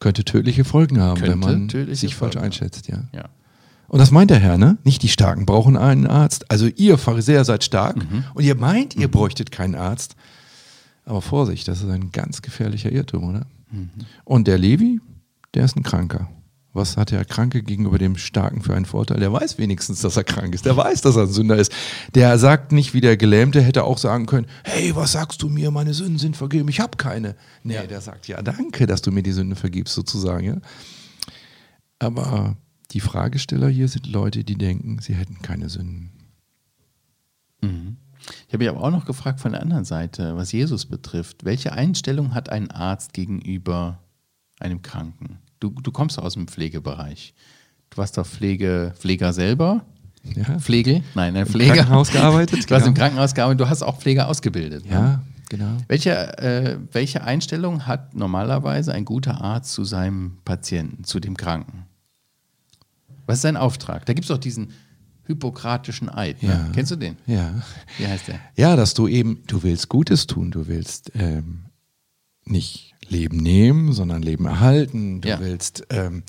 Könnte 0.00 0.24
tödliche 0.24 0.64
Folgen 0.64 1.00
haben, 1.00 1.20
wenn 1.20 1.40
Könnte 1.40 1.46
man 1.46 1.68
tödliche 1.68 2.00
sich 2.00 2.14
falsch 2.14 2.34
Folgen 2.34 2.46
einschätzt, 2.46 2.88
ja. 2.88 3.04
Ja. 3.12 3.28
Und 3.94 4.00
das 4.00 4.10
meint 4.10 4.28
der 4.32 4.40
Herr, 4.40 4.58
ne? 4.58 4.76
Nicht 4.82 5.04
die 5.04 5.08
Starken 5.08 5.46
brauchen 5.46 5.76
einen 5.76 6.08
Arzt. 6.08 6.50
Also 6.50 6.66
ihr 6.66 6.98
Pharisäer 6.98 7.44
seid 7.44 7.62
stark 7.62 7.94
Mhm. 7.98 8.24
und 8.34 8.42
ihr 8.42 8.56
meint, 8.56 8.96
ihr 8.96 9.06
bräuchtet 9.06 9.52
keinen 9.52 9.76
Arzt. 9.76 10.16
Aber 11.04 11.22
Vorsicht, 11.22 11.68
das 11.68 11.80
ist 11.80 11.88
ein 11.88 12.10
ganz 12.10 12.42
gefährlicher 12.42 12.90
Irrtum, 12.90 13.22
oder? 13.22 13.46
Mhm. 13.70 13.90
Und 14.24 14.48
der 14.48 14.58
Levi, 14.58 15.00
der 15.54 15.64
ist 15.66 15.76
ein 15.76 15.84
Kranker. 15.84 16.28
Was 16.72 16.96
hat 16.96 17.12
der 17.12 17.24
Kranke 17.24 17.62
gegenüber 17.62 17.98
dem 17.98 18.16
Starken 18.16 18.62
für 18.62 18.74
einen 18.74 18.84
Vorteil? 18.84 19.20
Der 19.20 19.32
weiß 19.32 19.58
wenigstens, 19.58 20.00
dass 20.00 20.16
er 20.16 20.24
krank 20.24 20.56
ist. 20.56 20.66
Der 20.66 20.76
weiß, 20.76 21.00
dass 21.02 21.14
er 21.14 21.22
ein 21.22 21.32
Sünder 21.32 21.54
ist. 21.54 21.70
Der 22.16 22.36
sagt 22.36 22.72
nicht, 22.72 22.94
wie 22.94 23.00
der 23.00 23.16
Gelähmte 23.16 23.62
hätte 23.62 23.84
auch 23.84 23.98
sagen 23.98 24.26
können, 24.26 24.48
hey, 24.64 24.96
was 24.96 25.12
sagst 25.12 25.40
du 25.40 25.48
mir, 25.48 25.70
meine 25.70 25.94
Sünden 25.94 26.18
sind 26.18 26.36
vergeben, 26.36 26.68
ich 26.68 26.80
habe 26.80 26.96
keine. 26.96 27.36
Nee, 27.62 27.86
der 27.88 28.00
sagt, 28.00 28.26
ja, 28.26 28.42
danke, 28.42 28.88
dass 28.88 29.02
du 29.02 29.12
mir 29.12 29.22
die 29.22 29.30
Sünde 29.30 29.54
vergibst, 29.54 29.94
sozusagen. 29.94 30.44
Ja? 30.44 30.56
Aber 32.00 32.56
die 32.92 33.00
Fragesteller 33.00 33.68
hier 33.68 33.88
sind 33.88 34.06
Leute, 34.06 34.44
die 34.44 34.56
denken, 34.56 34.98
sie 35.00 35.14
hätten 35.14 35.40
keine 35.42 35.68
Sünden. 35.68 36.10
Ich 37.62 37.68
habe 38.52 38.58
mich 38.58 38.68
aber 38.68 38.82
auch 38.82 38.90
noch 38.90 39.06
gefragt 39.06 39.40
von 39.40 39.52
der 39.52 39.62
anderen 39.62 39.84
Seite, 39.84 40.36
was 40.36 40.52
Jesus 40.52 40.86
betrifft. 40.86 41.44
Welche 41.44 41.72
Einstellung 41.72 42.34
hat 42.34 42.50
ein 42.50 42.70
Arzt 42.70 43.12
gegenüber 43.14 43.98
einem 44.60 44.82
Kranken? 44.82 45.38
Du, 45.60 45.70
du 45.70 45.90
kommst 45.92 46.18
aus 46.18 46.34
dem 46.34 46.46
Pflegebereich. 46.46 47.34
Du 47.90 47.96
warst 47.98 48.18
doch 48.18 48.26
Pflege, 48.26 48.92
Pfleger 48.98 49.32
selber. 49.32 49.84
Ja, 50.34 50.58
Pflege? 50.58 51.02
Nein, 51.14 51.36
ein 51.36 51.42
Im 51.42 51.46
Pfleger. 51.46 51.74
Krankenhaus 51.74 52.10
gearbeitet, 52.12 52.70
Du 52.70 52.74
hast 52.74 52.82
genau. 52.82 52.86
im 52.88 52.94
Krankenhaus 52.94 53.34
gearbeitet, 53.34 53.60
du 53.60 53.68
hast 53.68 53.82
auch 53.82 53.98
Pfleger 53.98 54.28
ausgebildet. 54.28 54.84
ne? 54.84 54.90
ja 54.90 55.22
genau. 55.48 55.76
Welche, 55.88 56.38
äh, 56.38 56.78
welche 56.92 57.22
Einstellung 57.24 57.86
hat 57.86 58.14
normalerweise 58.14 58.92
ein 58.92 59.04
guter 59.04 59.40
Arzt 59.40 59.72
zu 59.72 59.84
seinem 59.84 60.38
Patienten, 60.44 61.04
zu 61.04 61.20
dem 61.20 61.36
Kranken? 61.36 61.84
Was 63.26 63.36
ist 63.38 63.42
sein 63.42 63.56
Auftrag? 63.56 64.06
Da 64.06 64.12
gibt 64.12 64.24
es 64.24 64.28
doch 64.28 64.38
diesen 64.38 64.72
hippokratischen 65.26 66.08
Eid. 66.10 66.42
Ne? 66.42 66.50
Ja. 66.50 66.68
Kennst 66.74 66.90
du 66.92 66.96
den? 66.96 67.16
Ja. 67.26 67.54
Wie 67.98 68.06
heißt 68.06 68.28
der? 68.28 68.40
Ja, 68.56 68.76
dass 68.76 68.92
du 68.94 69.08
eben, 69.08 69.42
du 69.46 69.62
willst 69.62 69.88
Gutes 69.88 70.26
tun, 70.26 70.50
du 70.50 70.66
willst 70.66 71.12
ähm, 71.14 71.64
nicht 72.44 72.94
Leben 73.08 73.38
nehmen, 73.38 73.92
sondern 73.92 74.22
Leben 74.22 74.44
erhalten. 74.46 75.20
Du 75.22 75.28
Ja. 75.28 75.40
willst, 75.40 75.84
ähm, 75.90 76.22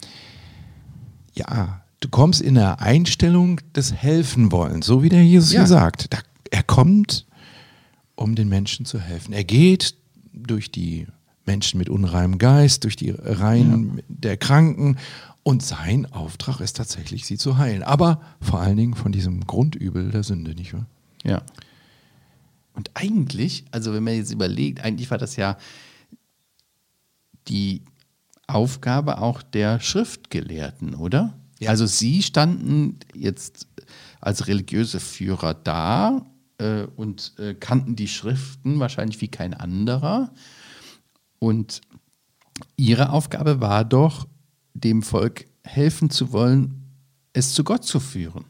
ja, 1.34 1.82
du 2.00 2.08
kommst 2.10 2.42
in 2.42 2.56
der 2.56 2.80
Einstellung 2.82 3.60
des 3.76 3.94
Helfen 3.94 4.52
wollen, 4.52 4.82
so 4.82 5.04
wie 5.04 5.10
der 5.10 5.24
Jesus 5.26 5.52
Ja. 5.52 5.62
hier 5.62 5.68
sagt. 5.68 6.14
Da, 6.14 6.20
er 6.52 6.64
kommt, 6.64 7.26
um 8.16 8.36
den 8.36 8.48
Menschen 8.48 8.86
zu 8.86 9.00
helfen. 9.00 9.34
Er 9.34 9.44
geht 9.44 9.96
durch 10.34 10.72
die 10.72 11.08
Menschen 11.46 11.78
mit 11.78 11.90
unreinem 11.90 12.38
Geist, 12.38 12.86
durch 12.86 12.96
die 12.96 13.12
Reihen 13.12 14.02
der 14.08 14.38
Kranken 14.38 14.98
und 15.48 15.62
sein 15.62 16.12
Auftrag 16.12 16.60
ist 16.60 16.76
tatsächlich, 16.76 17.28
sie 17.28 17.38
zu 17.38 17.60
heilen. 17.60 17.84
Aber 17.84 18.20
vor 18.42 18.62
allen 18.62 18.78
Dingen 18.78 18.96
von 18.96 19.12
diesem 19.12 19.46
Grundübel 19.46 20.10
der 20.10 20.24
Sünde, 20.24 20.56
nicht 20.56 20.74
wahr? 20.74 20.88
Ja. 21.24 21.44
Und 22.74 22.90
eigentlich, 22.96 23.64
also 23.70 23.94
wenn 23.94 24.04
man 24.04 24.16
jetzt 24.16 24.34
überlegt, 24.34 24.82
eigentlich 24.82 25.12
war 25.12 25.20
das 25.20 25.36
ja 25.36 25.58
die 27.48 27.84
Aufgabe 28.48 29.20
auch 29.20 29.44
der 29.44 29.80
Schriftgelehrten, 29.80 30.96
oder? 30.96 31.38
Ja. 31.60 31.70
Also 31.70 31.86
sie 31.86 32.24
standen 32.24 32.98
jetzt 33.14 33.68
als 34.22 34.48
religiöse 34.48 35.00
Führer 35.00 35.54
da 35.54 36.26
äh, 36.58 36.86
und 36.96 37.34
äh, 37.38 37.54
kannten 37.54 37.96
die 37.96 38.08
Schriften 38.08 38.80
wahrscheinlich 38.80 39.22
wie 39.22 39.28
kein 39.28 39.54
anderer. 39.54 40.34
Und 41.38 41.82
ihre 42.78 43.12
Aufgabe 43.12 43.62
war 43.62 43.86
doch, 43.86 44.26
dem 44.76 45.02
Volk 45.02 45.46
helfen 45.64 46.10
zu 46.12 46.32
wollen, 46.32 46.84
es 47.34 47.54
zu 47.54 47.64
Gott 47.64 47.84
zu 47.84 48.00
führen, 48.00 48.46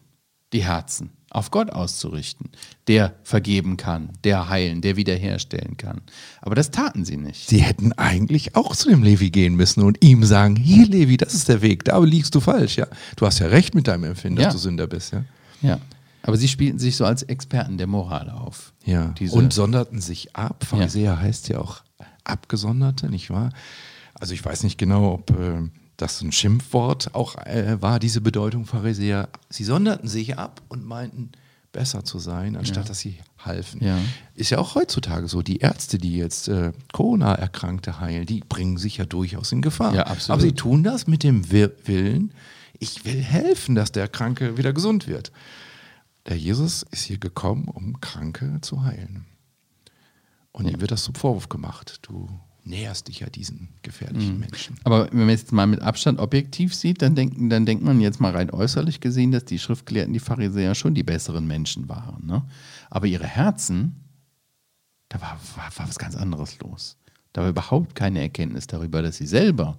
die 0.53 0.63
Herzen 0.63 1.11
auf 1.29 1.51
Gott 1.51 1.69
auszurichten, 1.71 2.49
der 2.87 3.13
vergeben 3.23 3.75
kann, 3.75 4.09
der 4.23 4.47
heilen, 4.49 4.81
der 4.81 4.95
wiederherstellen 4.95 5.75
kann. 5.75 6.01
Aber 6.41 6.55
das 6.55 6.71
taten 6.71 7.03
sie 7.03 7.17
nicht. 7.17 7.49
Sie 7.49 7.61
hätten 7.61 7.91
eigentlich 7.93 8.55
auch 8.55 8.73
zu 8.73 8.89
dem 8.89 9.03
Levi 9.03 9.31
gehen 9.31 9.55
müssen 9.55 9.81
und 9.83 10.01
ihm 10.03 10.23
sagen, 10.23 10.55
hier 10.55 10.87
Levi, 10.87 11.17
das 11.17 11.33
ist 11.33 11.49
der 11.49 11.61
Weg, 11.61 11.83
da 11.83 11.97
liegst 11.99 12.33
du 12.35 12.39
falsch, 12.39 12.77
ja. 12.77 12.87
Du 13.17 13.25
hast 13.25 13.39
ja 13.39 13.47
recht 13.47 13.75
mit 13.75 13.87
deinem 13.87 14.05
Empfinden, 14.05 14.39
Ja. 14.39 14.45
dass 14.45 14.53
du 14.55 14.59
Sünder 14.61 14.87
bist, 14.87 15.11
ja. 15.11 15.25
Ja. 15.61 15.79
Aber 16.23 16.37
sie 16.37 16.47
spielten 16.47 16.79
sich 16.79 16.95
so 16.95 17.05
als 17.05 17.21
Experten 17.23 17.77
der 17.77 17.87
Moral 17.87 18.29
auf. 18.29 18.73
Ja, 18.85 19.13
und 19.31 19.51
sonderten 19.53 19.99
sich 20.01 20.35
ab. 20.35 20.63
Pharisäer 20.65 21.19
heißt 21.19 21.49
ja 21.49 21.59
auch 21.59 21.83
Abgesonderte, 22.23 23.09
nicht 23.09 23.29
wahr? 23.29 23.51
Also 24.15 24.33
ich 24.33 24.43
weiß 24.43 24.63
nicht 24.63 24.77
genau, 24.77 25.13
ob 25.13 25.29
äh, 25.31 25.61
das 25.97 26.21
ein 26.21 26.31
Schimpfwort 26.31 27.13
auch 27.15 27.35
äh, 27.45 27.81
war, 27.81 27.99
diese 27.99 28.21
Bedeutung 28.21 28.65
Pharisäer. 28.65 29.29
Sie 29.49 29.63
sonderten 29.63 30.07
sich 30.07 30.37
ab 30.37 30.61
und 30.69 30.85
meinten, 30.85 31.31
besser 31.71 32.05
zu 32.05 32.19
sein, 32.19 32.55
anstatt 32.55 32.89
dass 32.89 32.99
sie 32.99 33.17
halfen. 33.37 33.83
Ja. 33.83 33.97
Ist 34.33 34.49
ja 34.49 34.59
auch 34.59 34.75
heutzutage 34.75 35.27
so. 35.27 35.41
Die 35.41 35.57
Ärzte, 35.57 35.97
die 35.97 36.15
jetzt 36.15 36.47
äh, 36.47 36.71
Corona-Erkrankte 36.93 37.99
heilen, 37.99 38.25
die 38.25 38.39
bringen 38.39 38.77
sich 38.77 38.95
ja 38.95 39.05
durchaus 39.05 39.51
in 39.51 39.61
Gefahr. 39.61 39.93
Ja. 39.93 40.05
Aber 40.05 40.39
sie 40.39 40.53
tun 40.53 40.83
das 40.83 41.05
mit 41.05 41.21
dem 41.23 41.51
Wi- 41.51 41.71
Willen, 41.83 42.31
ich 42.79 43.03
will 43.03 43.21
helfen, 43.21 43.75
dass 43.75 43.91
der 43.91 44.07
Kranke 44.07 44.57
wieder 44.57 44.71
gesund 44.71 45.07
wird. 45.07 45.33
Der 46.27 46.37
Jesus 46.37 46.83
ist 46.91 47.03
hier 47.03 47.17
gekommen, 47.17 47.67
um 47.67 47.99
Kranke 47.99 48.59
zu 48.61 48.83
heilen. 48.83 49.25
Und 50.53 50.69
ihm 50.69 50.79
wird 50.79 50.91
das 50.91 51.03
zum 51.03 51.15
Vorwurf 51.15 51.49
gemacht. 51.49 51.99
Du 52.03 52.29
näherst 52.65 53.07
dich 53.07 53.19
ja 53.19 53.29
diesen 53.29 53.69
gefährlichen 53.81 54.39
Menschen. 54.39 54.75
Aber 54.83 55.09
wenn 55.11 55.19
man 55.19 55.29
jetzt 55.29 55.51
mal 55.51 55.67
mit 55.67 55.81
Abstand 55.81 56.19
objektiv 56.19 56.73
sieht, 56.73 57.01
dann, 57.01 57.15
denken, 57.15 57.49
dann 57.49 57.65
denkt 57.65 57.83
man 57.83 57.99
jetzt 58.01 58.19
mal 58.19 58.31
rein 58.31 58.49
äußerlich 58.49 58.99
gesehen, 58.99 59.31
dass 59.31 59.45
die 59.45 59.59
Schriftgelehrten, 59.59 60.13
die 60.13 60.19
Pharisäer 60.19 60.75
schon 60.75 60.95
die 60.95 61.03
besseren 61.03 61.45
Menschen 61.47 61.87
waren. 61.87 62.25
Ne? 62.25 62.43
Aber 62.89 63.07
ihre 63.07 63.27
Herzen, 63.27 64.03
da 65.09 65.21
war, 65.21 65.39
war, 65.55 65.71
war 65.77 65.87
was 65.87 65.99
ganz 65.99 66.15
anderes 66.15 66.59
los. 66.59 66.97
Da 67.33 67.41
war 67.41 67.49
überhaupt 67.49 67.95
keine 67.95 68.21
Erkenntnis 68.21 68.65
darüber, 68.67 69.01
dass 69.01 69.17
sie 69.17 69.27
selber 69.27 69.77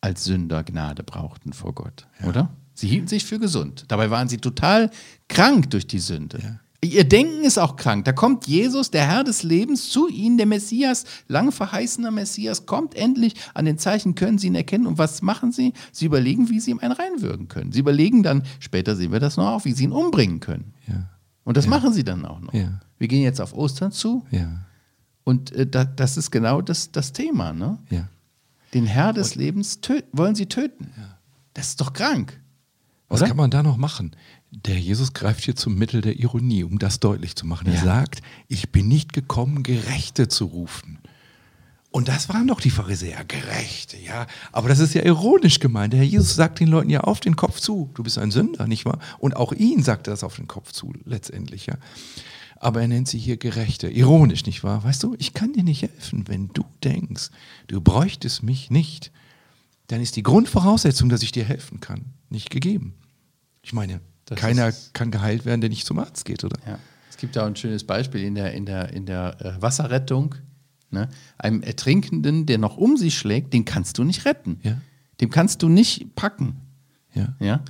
als 0.00 0.24
Sünder 0.24 0.62
Gnade 0.62 1.02
brauchten 1.02 1.52
vor 1.52 1.74
Gott, 1.74 2.06
oder? 2.24 2.50
Sie 2.74 2.88
hielten 2.88 3.08
sich 3.08 3.24
für 3.24 3.38
gesund. 3.38 3.86
Dabei 3.88 4.10
waren 4.10 4.28
sie 4.28 4.36
total 4.36 4.90
krank 5.28 5.70
durch 5.70 5.86
die 5.86 5.98
Sünde. 5.98 6.60
Ihr 6.82 7.04
Denken 7.04 7.42
ist 7.44 7.58
auch 7.58 7.76
krank. 7.76 8.04
Da 8.04 8.12
kommt 8.12 8.46
Jesus, 8.46 8.90
der 8.90 9.06
Herr 9.06 9.24
des 9.24 9.42
Lebens, 9.42 9.88
zu 9.90 10.08
ihnen, 10.08 10.36
der 10.36 10.46
Messias, 10.46 11.04
lang 11.26 11.50
verheißener 11.52 12.10
Messias, 12.10 12.66
kommt 12.66 12.94
endlich. 12.94 13.34
An 13.54 13.64
den 13.64 13.78
Zeichen 13.78 14.14
können 14.14 14.38
sie 14.38 14.48
ihn 14.48 14.54
erkennen. 14.54 14.86
Und 14.86 14.98
was 14.98 15.22
machen 15.22 15.52
sie? 15.52 15.72
Sie 15.92 16.04
überlegen, 16.04 16.48
wie 16.50 16.60
sie 16.60 16.70
ihm 16.70 16.78
einen 16.78 16.92
reinwürgen 16.92 17.48
können. 17.48 17.72
Sie 17.72 17.80
überlegen 17.80 18.22
dann, 18.22 18.42
später 18.60 18.94
sehen 18.94 19.12
wir 19.12 19.20
das 19.20 19.36
noch 19.36 19.46
auch, 19.48 19.64
wie 19.64 19.72
sie 19.72 19.84
ihn 19.84 19.92
umbringen 19.92 20.40
können. 20.40 20.74
Ja, 20.86 21.08
Und 21.44 21.56
das 21.56 21.66
machen 21.66 21.92
sie 21.92 22.04
dann 22.04 22.24
auch 22.26 22.40
noch. 22.40 22.52
Ja. 22.54 22.80
Wir 22.98 23.08
gehen 23.08 23.22
jetzt 23.22 23.40
auf 23.40 23.54
Ostern 23.54 23.92
zu. 23.92 24.24
ja, 24.30 24.48
Und 25.24 25.52
äh, 25.52 25.66
da, 25.66 25.84
das 25.84 26.16
ist 26.16 26.30
genau 26.30 26.60
das, 26.60 26.92
das 26.92 27.12
Thema. 27.12 27.52
Ne? 27.52 27.78
ja. 27.90 28.08
Den 28.74 28.84
Herr 28.86 29.12
des 29.14 29.34
Lebens 29.36 29.80
töten, 29.80 30.08
wollen 30.12 30.34
sie 30.34 30.46
töten. 30.46 30.90
Das 31.54 31.68
ist 31.68 31.80
doch 31.80 31.92
krank. 31.94 32.38
Was 33.08 33.20
Oder? 33.20 33.28
kann 33.28 33.36
man 33.36 33.50
da 33.50 33.62
noch 33.62 33.76
machen? 33.76 34.10
Der 34.50 34.78
Jesus 34.78 35.12
greift 35.12 35.44
hier 35.44 35.56
zum 35.56 35.76
Mittel 35.76 36.00
der 36.00 36.18
Ironie, 36.18 36.64
um 36.64 36.78
das 36.78 37.00
deutlich 37.00 37.34
zu 37.36 37.46
machen. 37.46 37.66
Er 37.66 37.74
Ja. 37.74 37.84
sagt, 37.84 38.22
ich 38.48 38.70
bin 38.70 38.88
nicht 38.88 39.12
gekommen, 39.12 39.62
Gerechte 39.62 40.28
zu 40.28 40.46
rufen. 40.46 40.98
Und 41.90 42.08
das 42.08 42.28
waren 42.28 42.46
doch 42.46 42.60
die 42.60 42.70
Pharisäer, 42.70 43.24
Gerechte, 43.24 43.96
ja. 43.96 44.26
Aber 44.52 44.68
das 44.68 44.80
ist 44.80 44.94
ja 44.94 45.02
ironisch 45.02 45.60
gemeint. 45.60 45.92
Der 45.94 46.00
Herr 46.00 46.06
Jesus 46.06 46.34
sagt 46.34 46.60
den 46.60 46.68
Leuten 46.68 46.90
ja 46.90 47.00
auf 47.00 47.20
den 47.20 47.36
Kopf 47.36 47.58
zu, 47.58 47.90
du 47.94 48.02
bist 48.02 48.18
ein 48.18 48.30
Sünder, 48.30 48.66
nicht 48.66 48.84
wahr? 48.84 48.98
Und 49.18 49.34
auch 49.36 49.52
ihn 49.52 49.82
sagt 49.82 50.06
er 50.06 50.10
das 50.12 50.22
auf 50.22 50.36
den 50.36 50.46
Kopf 50.46 50.72
zu, 50.72 50.92
letztendlich, 51.04 51.66
ja. 51.66 51.76
Aber 52.58 52.80
er 52.82 52.88
nennt 52.88 53.08
sie 53.08 53.18
hier 53.18 53.36
Gerechte. 53.36 53.88
Ironisch, 53.88 54.44
nicht 54.46 54.62
wahr? 54.64 54.84
Weißt 54.84 55.02
du, 55.02 55.14
ich 55.18 55.34
kann 55.34 55.52
dir 55.52 55.62
nicht 55.64 55.82
helfen, 55.82 56.28
wenn 56.28 56.48
du 56.48 56.64
denkst, 56.84 57.30
du 57.66 57.80
bräuchtest 57.80 58.42
mich 58.42 58.70
nicht. 58.70 59.10
Dann 59.88 60.00
ist 60.00 60.16
die 60.16 60.22
Grundvoraussetzung, 60.22 61.08
dass 61.08 61.22
ich 61.22 61.32
dir 61.32 61.44
helfen 61.44 61.80
kann, 61.80 62.06
nicht 62.30 62.50
gegeben. 62.50 62.94
Ich 63.62 63.72
meine, 63.72 64.00
Das 64.26 64.38
keiner 64.38 64.68
ist- 64.68 64.92
kann 64.94 65.10
geheilt 65.10 65.44
werden, 65.44 65.60
der 65.60 65.70
nicht 65.70 65.86
zum 65.86 65.98
Arzt 65.98 66.24
geht, 66.24 66.44
oder? 66.44 66.58
Ja. 66.66 66.78
Es 67.10 67.16
gibt 67.16 67.34
da 67.36 67.46
ein 67.46 67.56
schönes 67.56 67.84
Beispiel 67.84 68.22
in 68.22 68.34
der, 68.34 68.52
in 68.52 68.66
der, 68.66 68.92
in 68.92 69.06
der 69.06 69.36
äh, 69.40 69.62
Wasserrettung. 69.62 70.34
Ne? 70.90 71.08
Einem 71.38 71.62
Ertrinkenden, 71.62 72.46
der 72.46 72.58
noch 72.58 72.76
um 72.76 72.96
sich 72.96 73.16
schlägt, 73.16 73.52
den 73.54 73.64
kannst 73.64 73.98
du 73.98 74.04
nicht 74.04 74.24
retten. 74.24 74.60
Ja. 74.62 74.78
Dem 75.20 75.30
kannst 75.30 75.62
du 75.62 75.68
nicht 75.68 76.14
packen. 76.14 76.56
Ja. 77.14 77.34
Ja? 77.40 77.60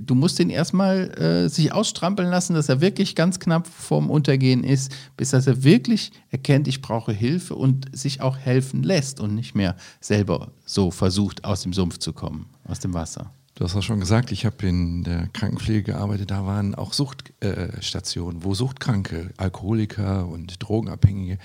Du 0.00 0.14
musst 0.14 0.38
den 0.38 0.48
erstmal 0.48 1.10
äh, 1.18 1.48
sich 1.50 1.72
ausstrampeln 1.72 2.30
lassen, 2.30 2.54
dass 2.54 2.70
er 2.70 2.80
wirklich 2.80 3.14
ganz 3.14 3.38
knapp 3.38 3.66
vorm 3.66 4.08
Untergehen 4.08 4.64
ist, 4.64 4.90
bis 5.18 5.30
dass 5.30 5.46
er 5.46 5.62
wirklich 5.62 6.10
erkennt, 6.30 6.66
ich 6.66 6.80
brauche 6.80 7.12
Hilfe 7.12 7.54
und 7.54 7.94
sich 7.96 8.22
auch 8.22 8.38
helfen 8.38 8.82
lässt 8.82 9.20
und 9.20 9.34
nicht 9.34 9.54
mehr 9.54 9.76
selber 10.00 10.52
so 10.64 10.90
versucht, 10.90 11.44
aus 11.44 11.62
dem 11.62 11.74
Sumpf 11.74 11.98
zu 11.98 12.14
kommen, 12.14 12.46
aus 12.64 12.80
dem 12.80 12.94
Wasser. 12.94 13.30
Du 13.58 13.64
hast 13.64 13.74
auch 13.74 13.82
schon 13.82 13.98
gesagt, 13.98 14.30
ich 14.30 14.46
habe 14.46 14.68
in 14.68 15.02
der 15.02 15.26
Krankenpflege 15.32 15.82
gearbeitet, 15.82 16.30
da 16.30 16.46
waren 16.46 16.76
auch 16.76 16.92
Suchtstationen, 16.92 18.40
äh, 18.40 18.44
wo 18.44 18.54
Suchtkranke, 18.54 19.32
Alkoholiker 19.36 20.28
und 20.28 20.62
Drogenabhängige 20.62 21.38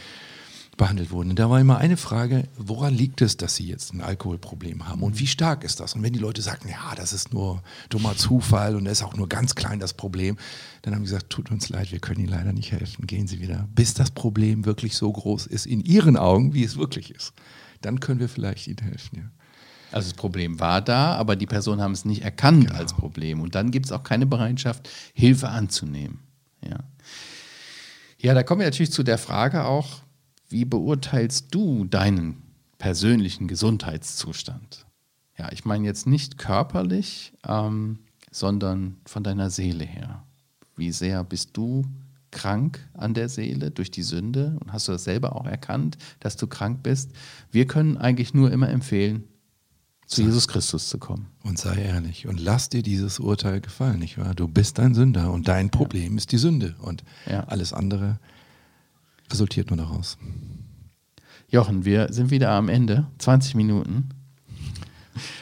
behandelt 0.78 1.10
wurden. 1.10 1.32
Und 1.32 1.40
da 1.40 1.50
war 1.50 1.60
immer 1.60 1.80
eine 1.80 1.98
Frage, 1.98 2.48
woran 2.56 2.94
liegt 2.94 3.24
es, 3.24 3.36
dass 3.38 3.56
sie 3.56 3.66
jetzt 3.66 3.96
ein 3.96 4.02
Alkoholproblem 4.02 4.88
haben 4.88 5.02
und 5.02 5.18
wie 5.18 5.26
stark 5.26 5.64
ist 5.64 5.80
das? 5.80 5.96
Und 5.96 6.04
wenn 6.04 6.14
die 6.14 6.20
Leute 6.20 6.44
sagten, 6.44 6.70
ja, 6.70 6.94
das 6.96 7.14
ist 7.14 7.34
nur 7.34 7.64
dummer 7.90 8.16
Zufall 8.16 8.76
und 8.76 8.86
es 8.86 9.00
ist 9.00 9.04
auch 9.04 9.16
nur 9.16 9.28
ganz 9.28 9.56
klein 9.56 9.80
das 9.80 9.96
Problem, 9.96 10.38
dann 10.84 10.94
haben 10.94 11.02
die 11.02 11.10
gesagt, 11.10 11.32
tut 11.32 11.50
uns 11.50 11.70
leid, 11.70 11.92
wir 11.92 11.98
können 11.98 12.20
Ihnen 12.20 12.30
leider 12.30 12.54
nicht 12.54 12.74
helfen, 12.74 13.08
gehen 13.08 13.26
Sie 13.26 13.42
wieder, 13.42 13.68
bis 13.74 13.96
das 13.96 14.12
Problem 14.12 14.66
wirklich 14.66 14.96
so 14.96 15.12
groß 15.12 15.48
ist 15.48 15.66
in 15.66 15.82
Ihren 15.82 16.16
Augen, 16.18 16.54
wie 16.54 16.64
es 16.64 16.78
wirklich 16.78 17.10
ist. 17.10 17.34
Dann 17.82 18.00
können 18.00 18.20
wir 18.20 18.30
vielleicht 18.30 18.68
Ihnen 18.68 18.84
helfen, 18.84 19.18
ja. 19.18 19.43
Also 19.94 20.10
das 20.10 20.18
Problem 20.18 20.60
war 20.60 20.82
da, 20.82 21.16
aber 21.16 21.36
die 21.36 21.46
Personen 21.46 21.82
haben 21.82 21.92
es 21.92 22.06
nicht 22.06 22.24
erkannt 22.24 22.68
Genau. 22.68 22.80
als 22.80 22.94
Problem. 22.94 23.42
Und 23.42 23.56
dann 23.56 23.72
gibt 23.72 23.86
es 23.86 23.92
auch 23.92 24.04
keine 24.04 24.26
Bereitschaft, 24.26 24.90
Hilfe 25.14 25.50
anzunehmen. 25.50 26.20
Ja. 26.68 26.80
ja, 28.20 28.34
da 28.34 28.44
kommen 28.44 28.62
wir 28.62 28.68
natürlich 28.68 28.92
zu 28.92 29.04
der 29.04 29.18
Frage 29.18 29.66
auch, 29.66 30.02
wie 30.50 30.66
beurteilst 30.66 31.54
du 31.54 31.86
deinen 31.86 32.42
persönlichen 32.78 33.48
Gesundheitszustand? 33.48 34.86
Ja, 35.38 35.52
ich 35.52 35.66
meine 35.66 35.86
jetzt 35.86 36.08
nicht 36.08 36.38
körperlich, 36.38 37.34
ähm, 37.48 38.00
sondern 38.32 38.98
von 39.06 39.24
deiner 39.24 39.50
Seele 39.50 39.84
her. 39.84 40.24
Wie 40.76 40.92
sehr 40.92 41.24
bist 41.24 41.52
du 41.54 41.86
krank 42.32 42.80
an 42.94 43.14
der 43.14 43.30
Seele 43.30 43.72
durch 43.72 43.92
die 43.92 44.02
Sünde 44.04 44.58
und 44.60 44.74
hast 44.74 44.88
du 44.88 44.92
das 44.92 45.04
selber 45.04 45.36
auch 45.36 45.46
erkannt, 45.46 45.98
dass 46.20 46.36
du 46.38 46.48
krank 46.48 46.82
bist? 46.84 47.12
Wir 47.52 47.68
können 47.68 47.98
eigentlich 47.98 48.34
nur 48.34 48.52
immer 48.52 48.70
empfehlen, 48.70 49.24
zu 50.08 50.22
Jesus 50.22 50.48
Christus 50.48 50.90
zu 50.90 50.98
kommen. 50.98 51.28
Und 51.44 51.58
sei 51.58 51.76
ehrlich 51.82 52.28
und 52.28 52.40
lass 52.40 52.70
dir 52.70 52.84
dieses 52.84 53.20
Urteil 53.20 53.62
gefallen, 53.62 54.00
nicht 54.00 54.18
wahr? 54.18 54.34
Du 54.36 54.48
bist 54.48 54.80
ein 54.80 54.94
Sünder 54.94 55.32
und 55.32 55.48
dein 55.48 55.70
Problem 55.70 56.18
ist 56.18 56.32
die 56.32 56.38
Sünde 56.38 56.76
und 56.80 57.04
Ja. 57.30 57.42
alles 57.46 57.74
andere 57.74 58.20
resultiert 59.32 59.70
nur 59.70 59.78
daraus. 59.78 60.18
Jochen, 61.50 61.86
wir 61.86 62.12
sind 62.12 62.32
wieder 62.32 62.50
am 62.52 62.70
Ende, 62.70 63.08
20 63.20 63.56
Minuten. 63.56 64.10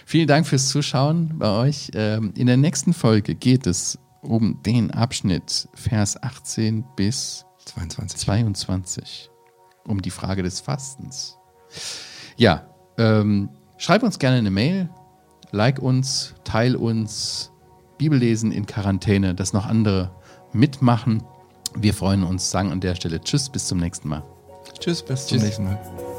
Vielen 0.06 0.28
Dank 0.28 0.46
fürs 0.46 0.70
Zuschauen 0.70 1.38
bei 1.40 1.50
euch. 1.50 1.92
Ähm, 1.94 2.34
In 2.36 2.48
der 2.48 2.58
nächsten 2.58 2.94
Folge 2.94 3.36
geht 3.36 3.66
es 3.66 3.98
um 4.22 4.62
den 4.64 4.92
Abschnitt 4.92 5.70
Vers 5.74 6.22
18 6.22 6.84
bis 6.96 7.46
22. 7.66 8.20
22, 8.20 9.30
um 9.86 10.02
die 10.02 10.10
Frage 10.12 10.44
des 10.44 10.60
Fastens. 10.60 11.38
Ja, 12.36 12.68
ähm, 12.98 13.50
schreib 13.82 14.04
uns 14.04 14.20
gerne 14.20 14.38
eine 14.38 14.52
Mail, 14.52 14.90
like 15.52 15.80
uns, 15.80 16.36
teil 16.44 16.76
uns, 16.76 17.52
Bibellesen 17.98 18.52
in 18.52 18.66
Quarantäne, 18.66 19.36
dass 19.36 19.54
noch 19.54 19.66
andere 19.66 20.12
mitmachen. 20.54 21.24
Wir 21.76 21.94
freuen 21.94 22.24
uns, 22.24 22.52
sagen 22.52 22.72
an 22.72 22.80
der 22.80 22.96
Stelle 22.96 23.22
Tschüss, 23.22 23.50
bis 23.50 23.68
zum 23.68 23.80
nächsten 23.80 24.08
Mal. 24.08 24.24
Tschüss, 24.80 25.02
bis 25.02 25.28
zum 25.28 25.38
Tschüss. 25.38 25.46
nächsten 25.46 25.66
Mal. 25.66 26.11